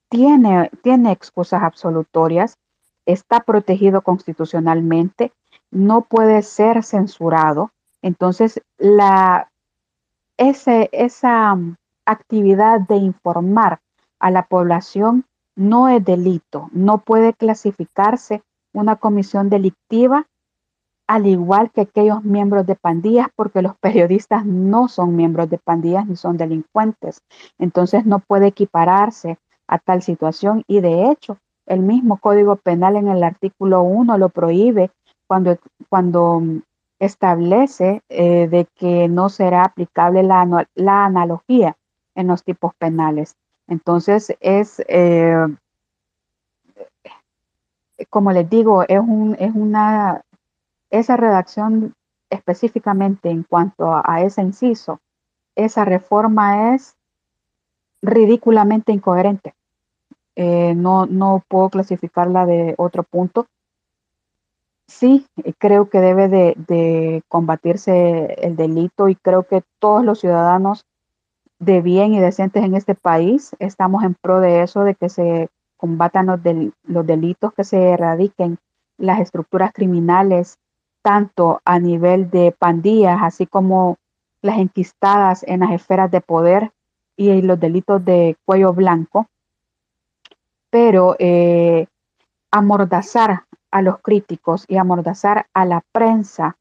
[0.10, 2.58] tiene, tiene excusas absolutorias,
[3.06, 5.32] está protegido constitucionalmente
[5.72, 7.72] no puede ser censurado.
[8.02, 9.50] Entonces, la,
[10.38, 13.80] ese, esa mm, actividad de informar
[14.20, 18.44] a la población no es delito, no puede clasificarse
[18.74, 20.28] una comisión delictiva
[21.08, 26.08] al igual que aquellos miembros de pandillas, porque los periodistas no son miembros de pandillas
[26.08, 27.22] ni son delincuentes.
[27.60, 33.08] Entonces no puede equipararse a tal situación y de hecho el mismo Código Penal en
[33.08, 34.92] el artículo 1 lo prohíbe
[35.32, 35.58] cuando,
[35.88, 36.44] cuando
[37.00, 41.78] establece eh, de que no será aplicable la, la, analogía
[42.16, 43.38] en los tipos penales.
[43.66, 45.38] Entonces es, eh,
[48.10, 50.22] como les digo, es, un, es una,
[50.90, 51.94] esa redacción
[52.30, 55.00] específicamente en cuanto a, ese inciso,
[55.56, 56.98] esa reforma es
[58.02, 59.54] ridículamente incoherente.
[60.36, 63.48] Eh, no, no puedo clasificarla de otro punto
[64.92, 65.26] sí,
[65.58, 70.86] creo que debe de, combatirse el delito y creo que todos los ciudadanos
[71.60, 75.50] de bien y decentes en este país estamos en pro de eso, de que se
[75.78, 76.40] combatan los,
[76.84, 78.58] los delitos, que se erradiquen
[78.98, 80.58] las estructuras criminales,
[81.02, 83.98] tanto a nivel de pandillas, así como
[84.42, 86.72] las enquistadas en las esferas de poder
[87.16, 89.28] y los delitos de cuello blanco.
[90.70, 91.88] Pero eh,
[92.52, 96.58] amordazar a los críticos y amordazar a la prensa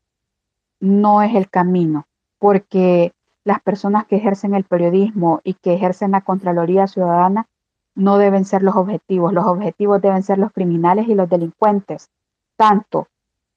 [0.81, 2.07] no es el camino,
[2.39, 3.13] porque
[3.45, 7.47] las personas que ejercen el periodismo y que ejercen la Contraloría Ciudadana
[7.95, 9.33] no deben ser los objetivos.
[9.33, 12.09] Los objetivos deben ser los criminales y los delincuentes,
[12.57, 13.09] tanto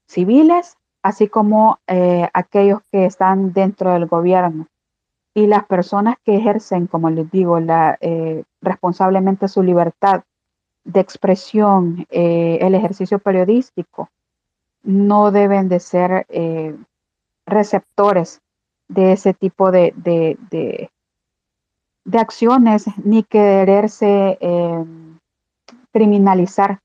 [0.08, 4.66] civiles así como eh, aquellos que están dentro del gobierno.
[5.34, 10.22] Y las personas que ejercen, como les digo, la, eh, responsablemente su libertad
[10.84, 14.10] de expresión, eh, el ejercicio periodístico,
[14.82, 16.76] no deben de ser eh,
[17.46, 18.40] receptores
[18.88, 20.90] de ese tipo de, de,
[22.12, 24.84] acciones ni quererse eh,
[25.90, 26.80] criminalizar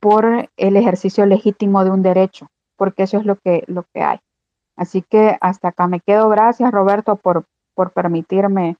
[0.00, 4.20] por el ejercicio legítimo de un derecho, porque eso es lo que, lo que hay.
[4.76, 6.28] Así que hasta acá me quedo.
[6.28, 8.76] Gracias, Roberto, por, por permitirme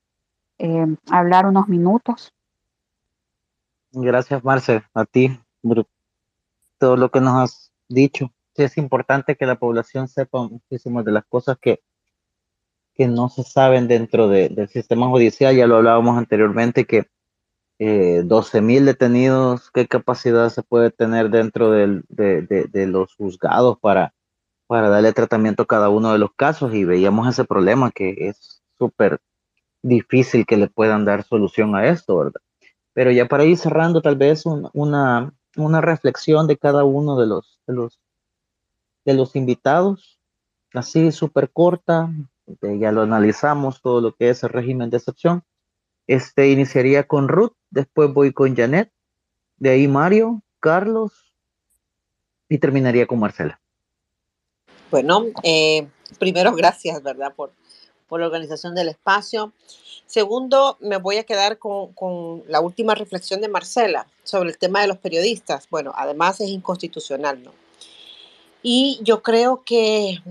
[1.10, 2.32] hablar unos minutos.
[3.96, 5.86] Gracias, Marce, a ti, por
[6.78, 8.32] todo lo que nos has dicho.
[8.56, 11.80] Es importante que la población sepa muchísimas de las cosas que,
[12.94, 15.54] que no se saben dentro del sistema judicial.
[15.54, 17.06] Ya lo hablábamos anteriormente, que
[17.78, 24.12] eh, 12 mil detenidos, qué capacidad se puede tener dentro de, de, los juzgados para,
[24.66, 26.74] para darle tratamiento a cada uno de los casos.
[26.74, 29.20] Y veíamos ese problema que es súper
[29.82, 32.40] difícil que le puedan dar solución a esto, ¿verdad?
[32.94, 37.60] Pero ya para ir cerrando, tal vez una, una reflexión de cada uno de los,
[37.66, 38.00] de los,
[39.04, 40.20] de los invitados,
[40.72, 42.10] así súper corta,
[42.62, 45.42] ya lo analizamos, todo lo que es el régimen de excepción.
[46.06, 48.90] Este iniciaría con Ruth, después voy con Janet,
[49.56, 51.34] de ahí Mario, Carlos
[52.48, 53.60] y terminaría con Marcela.
[54.90, 55.88] Bueno, eh,
[56.18, 57.34] primero gracias, ¿verdad?
[57.34, 57.52] Por,
[58.08, 59.52] por la organización del espacio.
[60.06, 64.88] Segundo, me voy a quedar con, la última reflexión de Marcela sobre el tema de
[64.88, 65.68] los periodistas.
[65.70, 67.52] Bueno, además es inconstitucional, ¿no?
[68.62, 70.22] Y yo creo que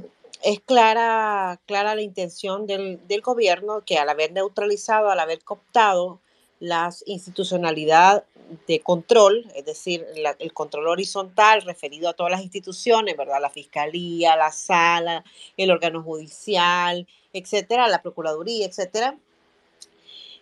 [0.43, 6.19] es clara, clara la intención del, gobierno que al haber neutralizado, al haber cooptado
[6.63, 8.23] la institucionalidad
[8.67, 10.05] de control, es decir,
[10.39, 13.41] el control horizontal referido a todas las instituciones, ¿verdad?
[13.41, 15.25] La fiscalía, la sala,
[15.57, 19.17] el órgano judicial, etcétera, la procuraduría, etcétera,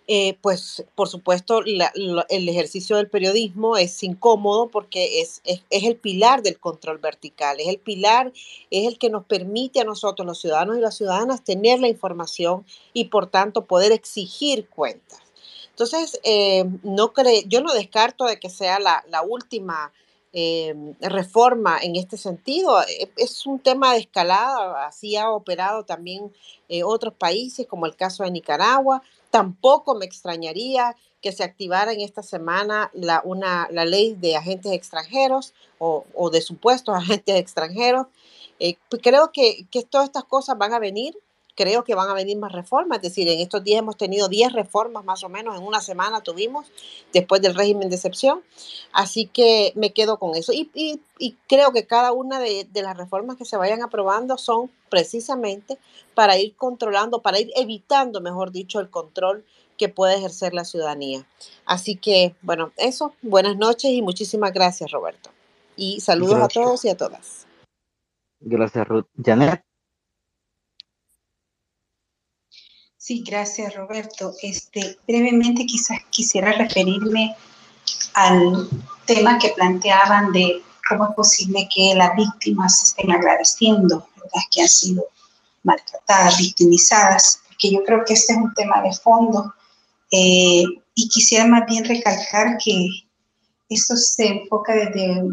[0.07, 6.43] eh, pues por supuesto el ejercicio del periodismo es incómodo porque es, es, el pilar
[6.43, 8.31] del control vertical, es el pilar,
[8.69, 12.63] es el que nos permite a nosotros, los ciudadanos y las ciudadanas, tener la información
[12.93, 15.30] y por tanto poder exigir cuentas.
[15.81, 17.11] Entonces, eh, no
[17.47, 19.91] yo no descarto de que sea la, última
[20.31, 22.83] eh, reforma en este sentido.
[22.83, 26.31] E, es un tema de escalada, así ha operado también
[26.69, 29.01] eh, otros países, como el caso de Nicaragua.
[29.31, 34.73] Tampoco me extrañaría que se activara en esta semana la, una, la ley de agentes
[34.73, 38.05] extranjeros o, de supuestos agentes extranjeros.
[38.59, 41.17] Eh, creo que, que todas estas cosas van a venir
[41.55, 44.53] creo que van a venir más reformas, es decir, en estos días hemos tenido 10
[44.53, 46.71] reformas más o menos, en una semana tuvimos
[47.13, 48.41] después del régimen de excepción,
[48.93, 51.01] así que me quedo con eso y, y,
[51.47, 55.77] creo que cada una de, de, las reformas que se vayan aprobando son precisamente
[56.15, 59.45] para ir controlando, para ir evitando, mejor dicho, el control
[59.77, 61.25] que puede ejercer la ciudadanía.
[61.65, 65.31] Así que, bueno, eso, buenas noches y muchísimas gracias, Roberto.
[65.75, 67.47] Y saludos a todos y a todas.
[68.39, 69.07] Gracias, Ruth.
[69.17, 69.63] Janet.
[73.03, 74.35] Sí, gracias Roberto.
[74.43, 77.35] Este, brevemente quizás quisiera referirme
[78.13, 78.69] al
[79.07, 84.69] tema que planteaban de cómo es posible que las víctimas estén agradeciendo, las que han
[84.69, 85.05] sido
[85.63, 89.51] maltratadas, victimizadas, porque yo creo que este es un tema de fondo
[90.11, 92.87] eh, y quisiera más bien recalcar que
[93.67, 95.23] esto se enfoca desde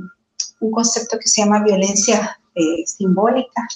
[0.61, 3.69] un concepto que se llama violencia eh, simbólica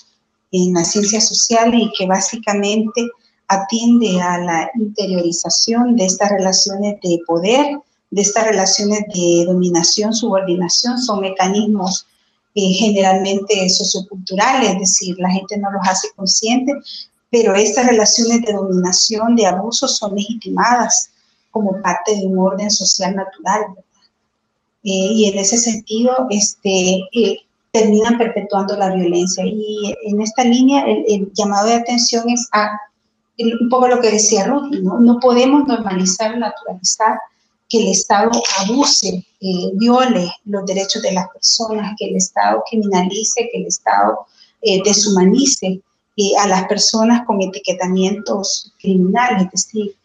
[0.50, 3.10] en la ciencia social y que básicamente
[3.48, 7.78] atiende a la interiorización de estas relaciones de poder,
[8.10, 12.06] de estas relaciones de dominación, subordinación, son mecanismos
[12.54, 18.52] eh, generalmente socioculturales, es decir, la gente no los hace conscientes, pero estas relaciones de
[18.52, 21.10] dominación, de abuso, son legitimadas
[21.50, 23.62] como parte de un orden social natural.
[24.84, 27.38] Eh, y en ese sentido, este, eh,
[27.70, 29.44] terminan perpetuando la violencia.
[29.46, 32.78] Y en esta línea, el llamado de atención es a
[33.38, 35.18] un poco lo que decía Ruth, ¿no?
[35.20, 37.18] podemos normalizar, naturalizar
[37.68, 43.48] que el Estado abuse, eh, viole los derechos de las personas, que el Estado criminalice,
[43.50, 44.26] que el Estado
[44.60, 45.80] eh, deshumanice
[46.16, 49.48] eh, a las personas con etiquetamientos criminales.
[49.54, 49.96] Es decir,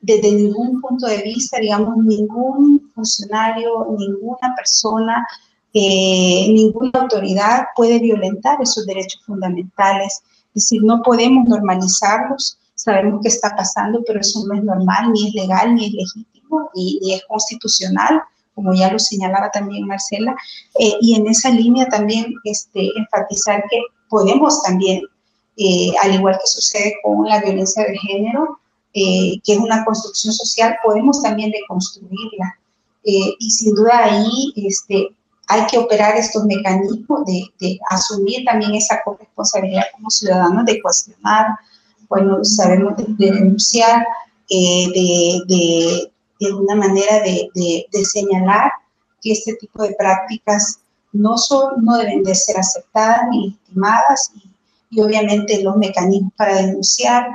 [0.00, 5.26] desde ningún punto de vista, digamos, ningún funcionario, ninguna persona,
[5.74, 10.22] ninguna autoridad puede violentar esos derechos fundamentales
[10.54, 15.34] decir, no podemos normalizarlos, sabemos que está pasando, pero eso no es normal, ni es
[15.34, 18.22] legal, ni es legítimo, ni, es constitucional,
[18.54, 20.34] como ya lo señalaba también Marcela.
[20.78, 25.02] Eh, y en esa línea también este, enfatizar que podemos también,
[25.56, 28.58] eh, al igual que sucede con la violencia de género,
[28.94, 32.58] eh, que es una construcción social, podemos también deconstruirla.
[33.04, 35.08] y sin duda ahí este,
[35.52, 41.46] hay que operar estos mecanismos de, asumir también esa corresponsabilidad como ciudadanos, de cuestionar,
[42.08, 44.06] bueno, sabemos de, denunciar,
[44.48, 44.86] eh,
[45.46, 48.72] de, de, una manera de, señalar
[49.20, 50.80] que este tipo de prácticas
[51.12, 54.32] no, son, no deben de ser aceptadas ni legitimadas
[54.90, 57.26] y, obviamente los mecanismos para denunciar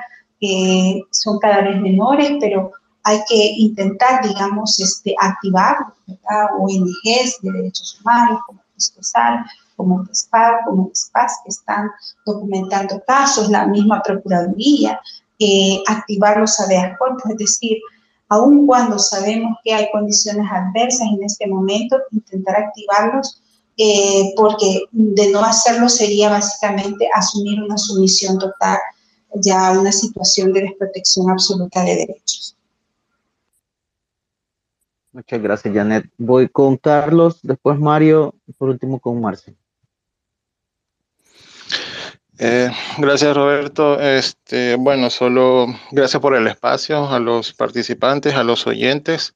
[0.42, 2.72] eh, son cada vez menores, pero
[3.08, 5.78] hay que intentar, digamos, este, activar
[6.60, 9.46] ONGs de derechos humanos como PESCOSAL,
[9.78, 11.90] como PESPAR, como PESPAS, que están
[12.26, 15.00] documentando casos, la misma Procuraduría,
[15.40, 16.98] eh, activar los habeas
[17.30, 17.78] es decir,
[18.28, 23.42] aun cuando sabemos que hay condiciones adversas en este momento, intentar activarlos,
[23.78, 28.80] eh, porque de no hacerlo sería básicamente asumir una sumisión total,
[29.36, 32.57] ya una situación de desprotección absoluta de derechos.
[35.18, 36.06] Muchas gracias, Janet.
[36.20, 39.56] Voy con Carlos, después Mario, y por último con Marce.
[42.38, 44.00] Eh, gracias, Roberto.
[44.00, 49.34] Este, bueno, solo gracias por el espacio a los participantes, a los oyentes.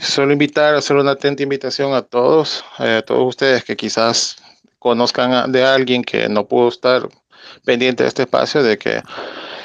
[0.00, 4.38] solo invitar, hacer una atenta invitación a todos, eh, a todos ustedes que quizás
[4.80, 7.08] conozcan de alguien que no pudo estar
[7.64, 9.00] pendiente de este espacio, de que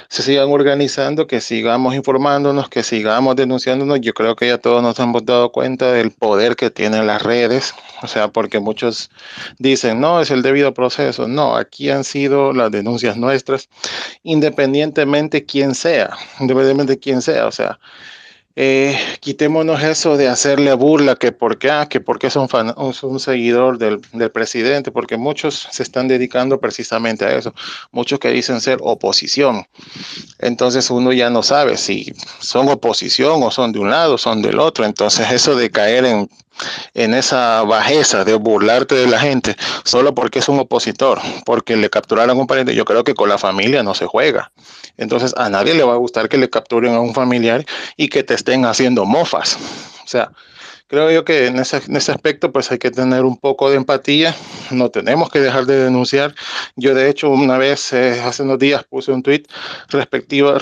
[0.10, 4.02] se sigan organizando, que sigamos informándonos, que sigamos denunciándonos.
[4.02, 7.76] Yo creo que ya todos nos hemos dado cuenta del poder que tienen las redes,
[8.02, 9.12] o sea, porque muchos
[9.60, 11.28] dicen, no, es el debido proceso.
[11.28, 13.70] No, aquí han sido las denuncias nuestras,
[14.24, 17.80] independientemente quién sea, independientemente quién sea, o sea.
[18.62, 23.20] Eh, quitémonos eso de hacerle burla que por qué, ah, que porque son fan, un
[23.22, 27.54] seguidor del, del, presidente, porque muchos se están dedicando precisamente a eso,
[27.94, 29.66] muchos que dicen ser oposición.
[30.40, 34.60] Entonces uno ya no sabe si son oposición o son de un lado, son del
[34.60, 34.84] otro.
[34.84, 36.30] Entonces eso de caer en
[36.94, 41.90] en esa bajeza de burlarte de la gente solo porque es un opositor, porque le
[41.90, 42.76] capturaron a un pariente.
[42.76, 44.52] Yo creo que con la familia no se juega.
[44.98, 47.66] Entonces a nadie le va a gustar que le capturen a un familiar
[47.98, 49.58] y que te estén haciendo mofas.
[50.04, 50.32] O sea,
[50.90, 54.36] creo yo que en ese, aspecto pues hay que tener un poco de empatía,
[54.72, 56.34] no tenemos que dejar de denunciar.
[56.76, 59.44] Yo de hecho una vez eh, hace unos días puse un tweet
[59.90, 60.54] respectivo,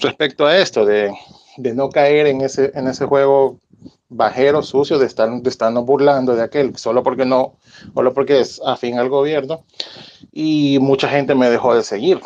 [0.00, 1.12] respecto a esto, de,
[1.56, 3.60] de, no caer en ese, en ese juego
[4.08, 7.54] bajero, sucio, de, estar, de estarnos burlando de aquel, solo porque no,
[7.94, 9.64] solo porque es afín al gobierno.
[10.32, 12.20] Y mucha gente me dejó de seguir.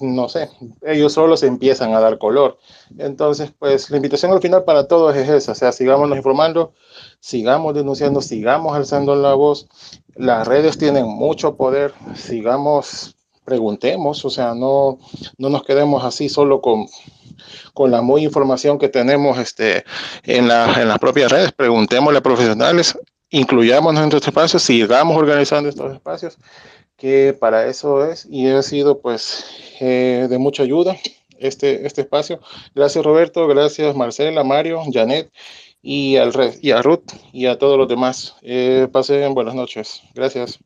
[0.00, 0.50] No sé,
[0.82, 2.58] ellos solo se empiezan a dar color.
[2.98, 6.74] Entonces, pues la invitación al final para todos es esa, o sea, sigamos informando,
[7.20, 9.68] sigamos denunciando, sigamos alzando la voz.
[10.14, 14.98] Las redes tienen mucho poder, sigamos, preguntemos, o sea, no,
[15.38, 16.86] no nos quedemos así solo con
[17.74, 19.84] con la muy información que tenemos este,
[20.22, 21.52] en, la, en las propias redes.
[21.52, 22.98] Preguntémosle a profesionales,
[23.30, 26.38] incluyamos en nuestros espacios, sigamos organizando estos espacios,
[26.96, 29.44] que para eso es y ha sido pues
[29.80, 30.96] eh, de mucha ayuda
[31.38, 32.40] este, este espacio.
[32.74, 35.30] Gracias Roberto, gracias Marcela, Mario, Janet
[35.82, 38.36] y al y a Ruth y a todos los demás.
[38.42, 40.02] Eh, pasen buenas noches.
[40.14, 40.58] Gracias.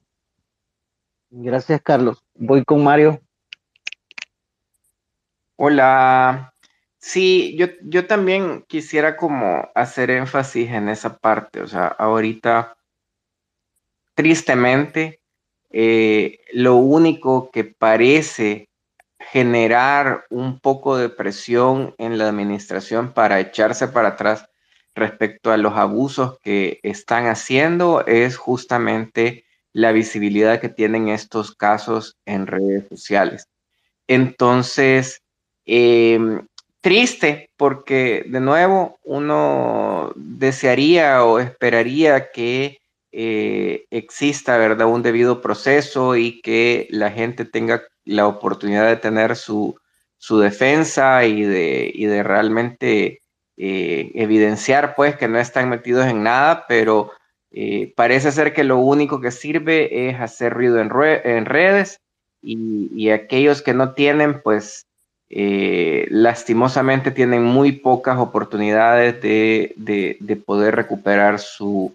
[1.30, 2.18] Gracias Carlos.
[2.34, 3.20] Voy con Mario.
[5.56, 6.49] Hola.
[7.03, 12.76] Sí, yo, yo también quisiera como hacer énfasis en esa parte, o sea, ahorita,
[14.14, 15.20] tristemente,
[15.70, 18.68] eh, lo único que parece
[19.20, 24.46] generar un poco de presión en la administración para echarse para atrás
[24.94, 32.16] respecto a los abusos que están haciendo es justamente la visibilidad que tienen estos casos
[32.26, 33.46] en redes sociales.
[34.09, 35.22] Entonces,
[35.66, 36.18] eh,
[36.80, 42.78] triste porque de nuevo uno desearía o esperaría que
[43.12, 44.86] eh, exista ¿verdad?
[44.86, 49.76] un debido proceso y que la gente tenga la oportunidad de tener su,
[50.16, 53.22] su defensa y de, y de realmente
[53.56, 57.12] eh, evidenciar pues que no están metidos en nada, pero
[57.50, 61.98] eh, parece ser que lo único que sirve es hacer ruido en, redes
[62.40, 64.86] y, y aquellos que no tienen pues
[65.32, 71.94] eh, lastimosamente tienen muy pocas oportunidades de, poder recuperar su,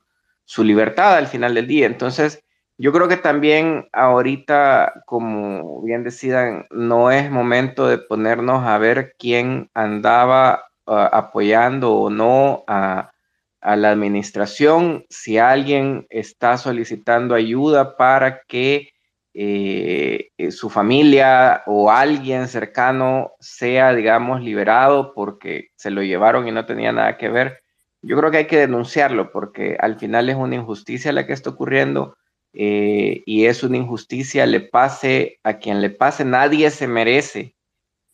[0.57, 1.85] libertad al final del día.
[1.85, 2.41] Entonces,
[2.77, 9.15] yo creo que también ahorita, como bien decían, no es momento de ponernos a ver
[9.19, 13.11] quién andaba ah, apoyando o no a,
[13.59, 18.94] a la administración, si alguien está solicitando ayuda para que
[19.37, 26.53] eh, eh, su familia o alguien cercano sea, digamos, liberado porque se lo llevaron y
[26.53, 27.59] no tenía nada que ver,
[28.01, 31.49] yo creo que hay que denunciarlo porque al final es una injusticia la que está
[31.49, 32.15] ocurriendo
[32.53, 37.55] eh, y es una injusticia, le pase a quien le pase, nadie se merece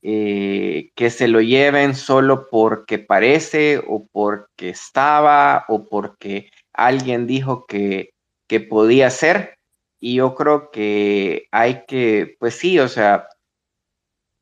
[0.02, 8.10] que se lo lleven solo porque parece o porque estaba o porque alguien dijo que,
[8.48, 9.61] que podía ser
[10.02, 13.28] y yo creo que hay que, pues sí, o sea,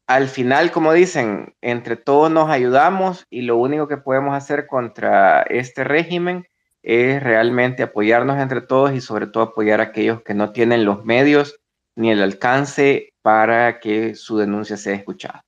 [0.08, 5.44] al final, como dicen, entre todos nos ayudamos y lo único que podemos hacer contra
[5.44, 6.48] este régimen
[6.82, 11.04] es realmente apoyarnos entre todos y sobre todo apoyar a aquellos que no tienen los
[11.04, 11.60] medios
[11.94, 15.46] ni el alcance para que su denuncia sea escuchada.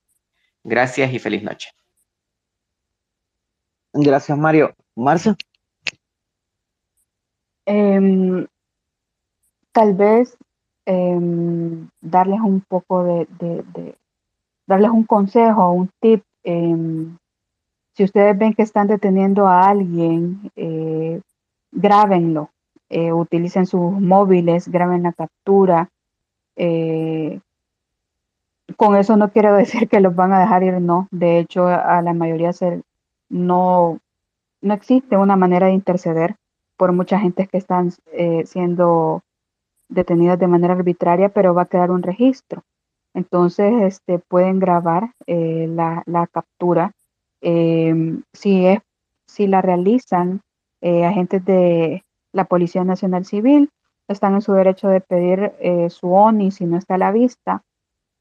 [0.63, 1.69] Gracias y feliz noche.
[3.93, 4.75] Gracias, Mario.
[4.93, 5.35] Marcia.
[7.65, 8.45] Em,
[9.71, 10.37] tal vez
[10.85, 13.27] em, darles un poco de,
[14.67, 16.23] darles un consejo, un tip.
[16.43, 17.17] Em,
[17.93, 21.21] si ustedes ven que están deteniendo a alguien, eh,
[21.71, 22.49] grábenlo,
[22.89, 25.89] eh, utilicen sus móviles, graben la captura.
[26.55, 27.39] Eh,
[28.77, 31.07] con eso no quiero decir que los van a dejar ir, no.
[31.11, 32.51] De hecho, a la mayoría
[33.29, 33.99] no,
[34.61, 36.35] no existe una manera de interceder
[36.77, 37.91] por mucha gente que están
[38.45, 39.21] siendo
[39.91, 42.63] detenidas de manera arbitraria, pero va a quedar un registro.
[43.13, 46.93] Entonces, este, pueden grabar eh, la, captura.
[47.41, 48.79] Em, si, es,
[49.27, 50.41] si la realizan
[50.81, 53.69] eh, agentes de la Policía Nacional Civil,
[54.07, 57.63] están en su derecho de pedir eh, su ONI si no está a la vista,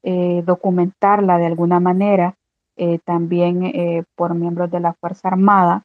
[0.02, 2.34] documentarla de alguna manera
[3.04, 5.84] también por miembros de la Fuerza Armada.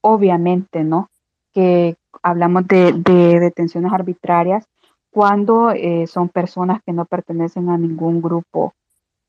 [0.00, 1.10] obviamente, ¿no?
[1.52, 4.66] Que hablamos de, detenciones arbitrarias
[5.10, 5.72] cuando
[6.06, 8.74] son personas que no pertenecen a ningún grupo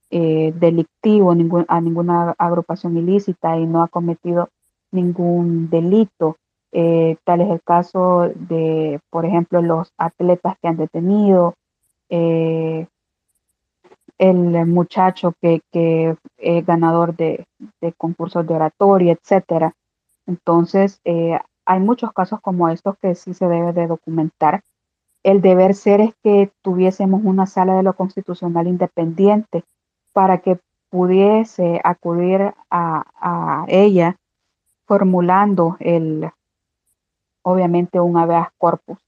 [0.09, 4.49] delictivo, ningún, a ninguna agrupación ilícita y no ha cometido
[4.91, 6.37] ningún delito.
[6.71, 11.53] Eh, tal es el caso de, por ejemplo, los atletas que han detenido,
[12.09, 12.87] eh,
[14.17, 15.61] el muchacho que,
[16.37, 17.45] es ganador de,
[17.97, 19.73] concursos de oratoria, etcétera.
[20.25, 24.61] Entonces, eh, hay muchos casos como estos que sí se debe de documentar.
[25.23, 29.63] El deber ser es que tuviésemos una sala de lo constitucional independiente
[30.13, 30.59] para que
[30.89, 34.15] pudiese acudir a, ella
[34.85, 36.29] formulando el,
[37.41, 38.99] obviamente un habeas corpus,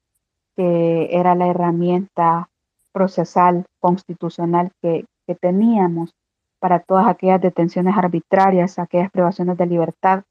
[0.56, 2.50] que era la herramienta
[2.92, 5.06] procesal constitucional que,
[5.42, 6.14] teníamos
[6.58, 10.24] para todas aquellas detenciones arbitrarias, aquellas privaciones de libertad.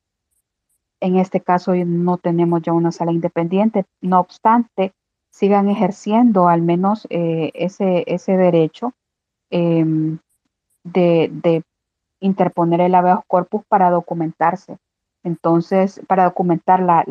[1.01, 4.93] En este caso no tenemos ya una sala independiente, no obstante,
[5.31, 8.93] sigan ejerciendo al menos eh, ese, ese derecho
[9.51, 10.18] em,
[10.85, 11.62] de,
[12.20, 14.78] interponer el habeas corpus para documentarse.
[15.23, 17.05] Entonces, para documentar la,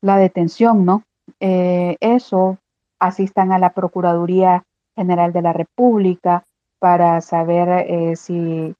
[0.00, 1.02] la detención, ¿no?
[1.40, 2.58] Eh, eso
[2.98, 4.64] asistan a la Procuraduría
[4.96, 6.44] General de la República
[6.78, 8.74] para saber eh, si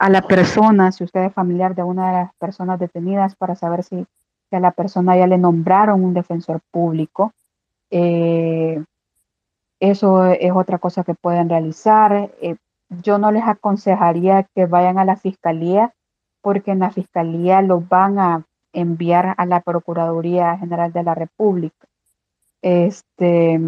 [0.00, 3.84] a la persona, si usted es familiar de una de las personas detenidas, para saber
[3.84, 4.06] si,
[4.50, 7.34] a la persona ya le nombraron un defensor público.
[7.90, 8.82] Eh,
[9.78, 12.30] eso es otra cosa que pueden realizar.
[12.88, 15.92] yo no les aconsejaría que vayan a la fiscalía
[16.40, 21.86] porque en la fiscalía los van a enviar a la Procuraduría General de la República.
[22.62, 23.60] Este,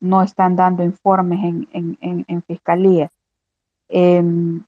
[0.00, 3.08] no están dando informes en, fiscalía.
[3.88, 4.62] Em,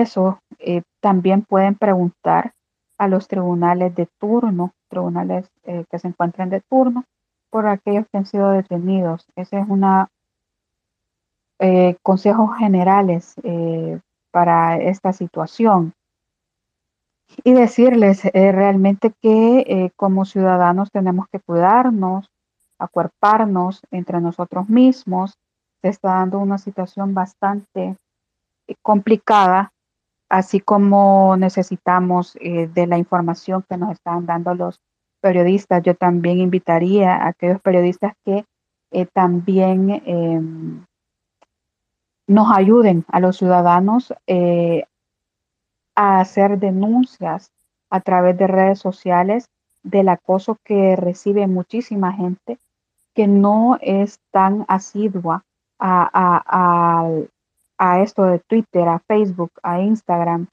[0.00, 2.52] eso eh, también pueden preguntar
[2.98, 7.04] a los tribunales de turno, tribunales eh, que se encuentren de turno,
[7.50, 9.26] por aquellos que han sido detenidos.
[9.36, 10.08] Ese es una
[11.58, 13.36] eh, consejos generales
[14.32, 15.94] para esta situación
[17.42, 22.30] y decirles eh, realmente que eh, como ciudadanos tenemos que cuidarnos,
[22.78, 25.34] acuerparnos entre nosotros mismos.
[25.82, 27.96] Se está dando una situación bastante
[28.66, 29.72] eh, complicada,
[30.36, 34.80] así como necesitamos de la información que nos están dando los
[35.20, 35.82] periodistas.
[35.82, 38.44] Yo también invitaría a aquellos periodistas que
[39.12, 40.84] también em,
[42.26, 44.12] nos ayuden a los ciudadanos
[45.94, 47.52] a hacer denuncias
[47.90, 49.46] a través de redes sociales
[49.84, 52.58] del acoso que recibe muchísima gente
[53.14, 55.44] que no es tan asidua
[55.78, 57.08] a,
[57.78, 60.46] esto de Twitter, a Facebook, a Instagram,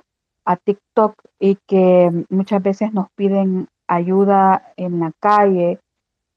[0.46, 5.80] a TikTok y que muchas veces nos piden ayuda en la calle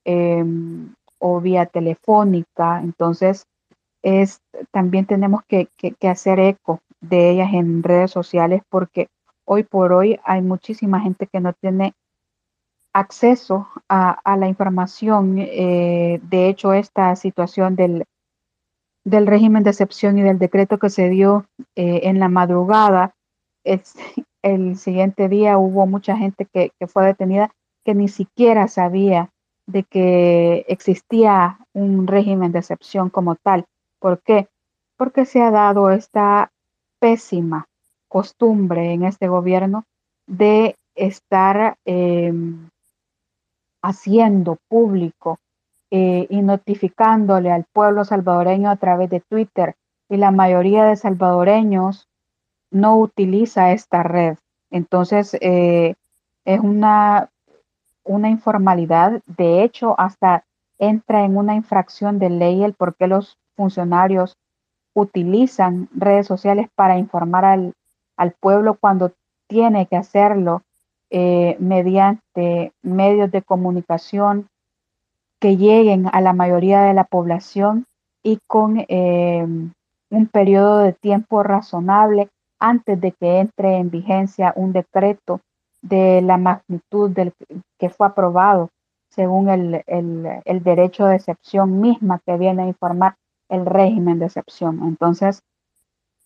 [0.05, 2.81] em, o vía telefónica.
[2.83, 3.47] Entonces,
[4.03, 4.41] es,
[4.71, 5.69] también tenemos que
[6.09, 9.09] hacer eco de ellas en redes sociales porque
[9.45, 11.95] hoy por hoy hay muchísima gente que no tiene
[12.95, 15.37] acceso a, la información.
[15.39, 18.05] Eh, de hecho, esta situación del,
[19.05, 23.15] del régimen de excepción y del decreto que se dio eh, en la madrugada,
[24.43, 27.51] el siguiente día hubo mucha gente que, que fue detenida
[27.85, 29.31] que ni siquiera sabía
[29.67, 33.65] de que existía un régimen de excepción como tal.
[33.99, 34.49] ¿Por qué?
[34.97, 36.51] Porque se ha dado esta
[36.99, 37.67] pésima
[38.09, 39.85] costumbre en este gobierno
[40.27, 42.69] de estar em,
[43.83, 45.39] haciendo público
[45.97, 49.77] eh, y notificándole al pueblo salvadoreño a través de Twitter
[50.09, 52.09] y la mayoría de salvadoreños
[52.73, 54.37] no utiliza esta red.
[54.73, 55.95] Entonces, eh,
[56.45, 57.31] es una,
[58.03, 59.23] una informalidad.
[59.39, 60.43] De hecho, hasta
[60.81, 64.37] entra en una infracción de ley el por qué los funcionarios
[64.95, 67.73] utilizan redes sociales para informar al,
[68.41, 69.13] pueblo cuando
[69.47, 70.63] tiene que hacerlo
[71.11, 74.49] eh, mediante medios de comunicación
[75.45, 77.85] que lleguen a la mayoría de la población
[78.23, 79.47] y con eh,
[80.09, 85.43] un periodo de tiempo razonable antes de que entre en vigencia un decreto
[85.83, 87.35] de la magnitud del
[87.79, 88.71] que fue aprobado
[89.11, 93.17] según el, el derecho de excepción misma que viene a informar
[93.51, 94.81] el régimen de excepción.
[94.83, 95.43] Entonces,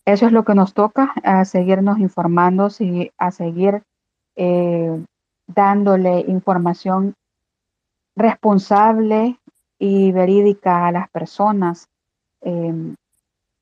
[0.05, 2.69] eso es lo que nos toca, a seguirnos informando,
[3.17, 3.83] a seguir
[4.37, 5.03] eh,
[5.45, 7.15] dándole información
[8.15, 9.39] responsable
[9.77, 11.87] y verídica a las personas.
[12.41, 12.95] Em,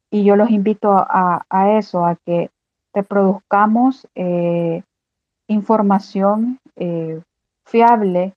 [0.09, 2.49] y yo los invito a, eso, a que
[2.93, 4.83] reproduzcamos eh,
[5.47, 7.21] información eh,
[7.65, 8.33] fiable,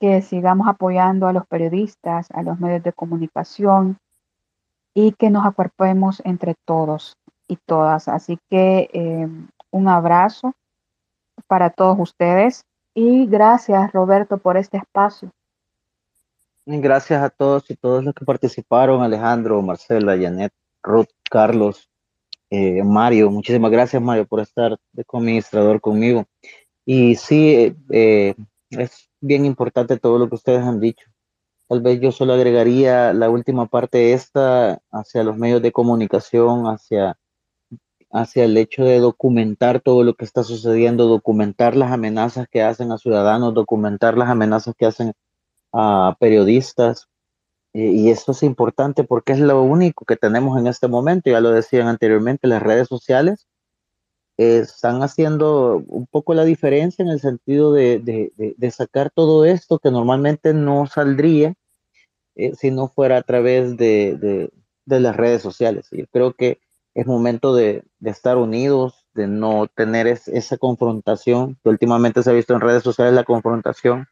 [0.00, 3.96] que sigamos apoyando a los periodistas, a los medios de comunicación
[4.92, 7.16] y que nos acuerpemos entre todos
[7.48, 8.08] y todas.
[8.08, 9.28] Así que eh,
[9.70, 10.52] un abrazo
[11.46, 12.64] para todos ustedes
[12.94, 15.30] y gracias Roberto por este espacio.
[16.66, 21.90] Gracias a todos y todos los que participaron, Alejandro, Marcela, Janet, Ruth, Carlos,
[22.48, 23.30] eh, Mario.
[23.30, 26.24] Muchísimas gracias, Mario, por estar de administrador conmigo.
[26.86, 28.34] Y sí, eh,
[28.70, 31.06] es bien importante todo lo que ustedes han dicho.
[31.68, 37.18] Tal vez yo solo agregaría la última parte esta hacia los medios de comunicación, hacia,
[38.10, 42.90] hacia el hecho de documentar todo lo que está sucediendo, documentar las amenazas que hacen
[42.90, 45.12] a ciudadanos, documentar las amenazas que hacen
[45.74, 47.08] a periodistas.
[47.72, 51.28] Y, eso es importante porque es lo único que tenemos en este momento.
[51.28, 53.48] Ya lo decían anteriormente, las redes sociales
[54.36, 60.54] están haciendo un poco la diferencia en el sentido de, sacar todo esto que normalmente
[60.54, 61.54] no saldría
[62.36, 64.50] eh, si no fuera a través de,
[64.86, 65.88] las redes sociales.
[65.90, 66.58] Yo creo que
[66.94, 72.54] es momento de, estar unidos, de no tener esa confrontación que últimamente se ha visto
[72.54, 74.06] en redes sociales, la confrontación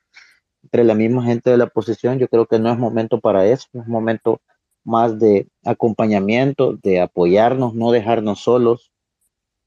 [0.62, 2.18] entre la misma gente de la oposición.
[2.18, 4.40] Yo creo que no es momento para eso, es momento
[4.84, 8.92] más de acompañamiento, de apoyarnos, no dejarnos solos,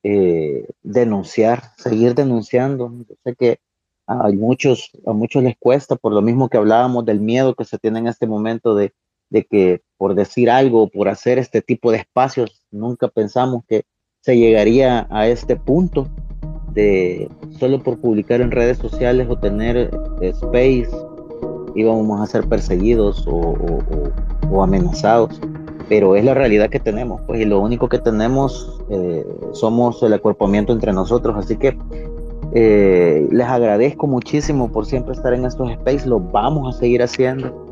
[0.04, 2.92] eh, denunciar, seguir denunciando.
[3.08, 3.60] Yo sé que
[4.08, 7.80] a muchos, a muchos les cuesta, por lo mismo que hablábamos del miedo que se
[7.80, 8.94] tiene en este momento de,
[9.30, 13.84] de que por decir algo, por hacer este tipo de espacios, nunca pensamos que
[14.22, 16.08] se llegaría a este punto
[16.76, 19.90] de solo por publicar en redes sociales o tener
[20.22, 20.90] eh, space
[21.74, 25.42] íbamos a ser perseguidos o, amenazados.
[25.90, 30.14] Pero es la realidad que tenemos pues y lo único que tenemos eh, somos el
[30.14, 31.36] acuerpamiento entre nosotros.
[31.38, 31.78] Así que
[32.54, 37.66] eh, les agradezco muchísimo por siempre estar en estos space lo vamos a seguir haciendo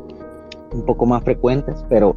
[0.72, 2.16] un poco más frecuentes pero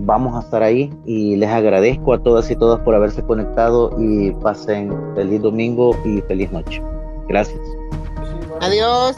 [0.00, 4.32] vamos a estar ahí y les agradezco a todas y todas por haberse conectado y
[4.32, 6.82] pasen feliz domingo y feliz noche.
[7.28, 7.60] Gracias.
[8.60, 9.16] Adiós.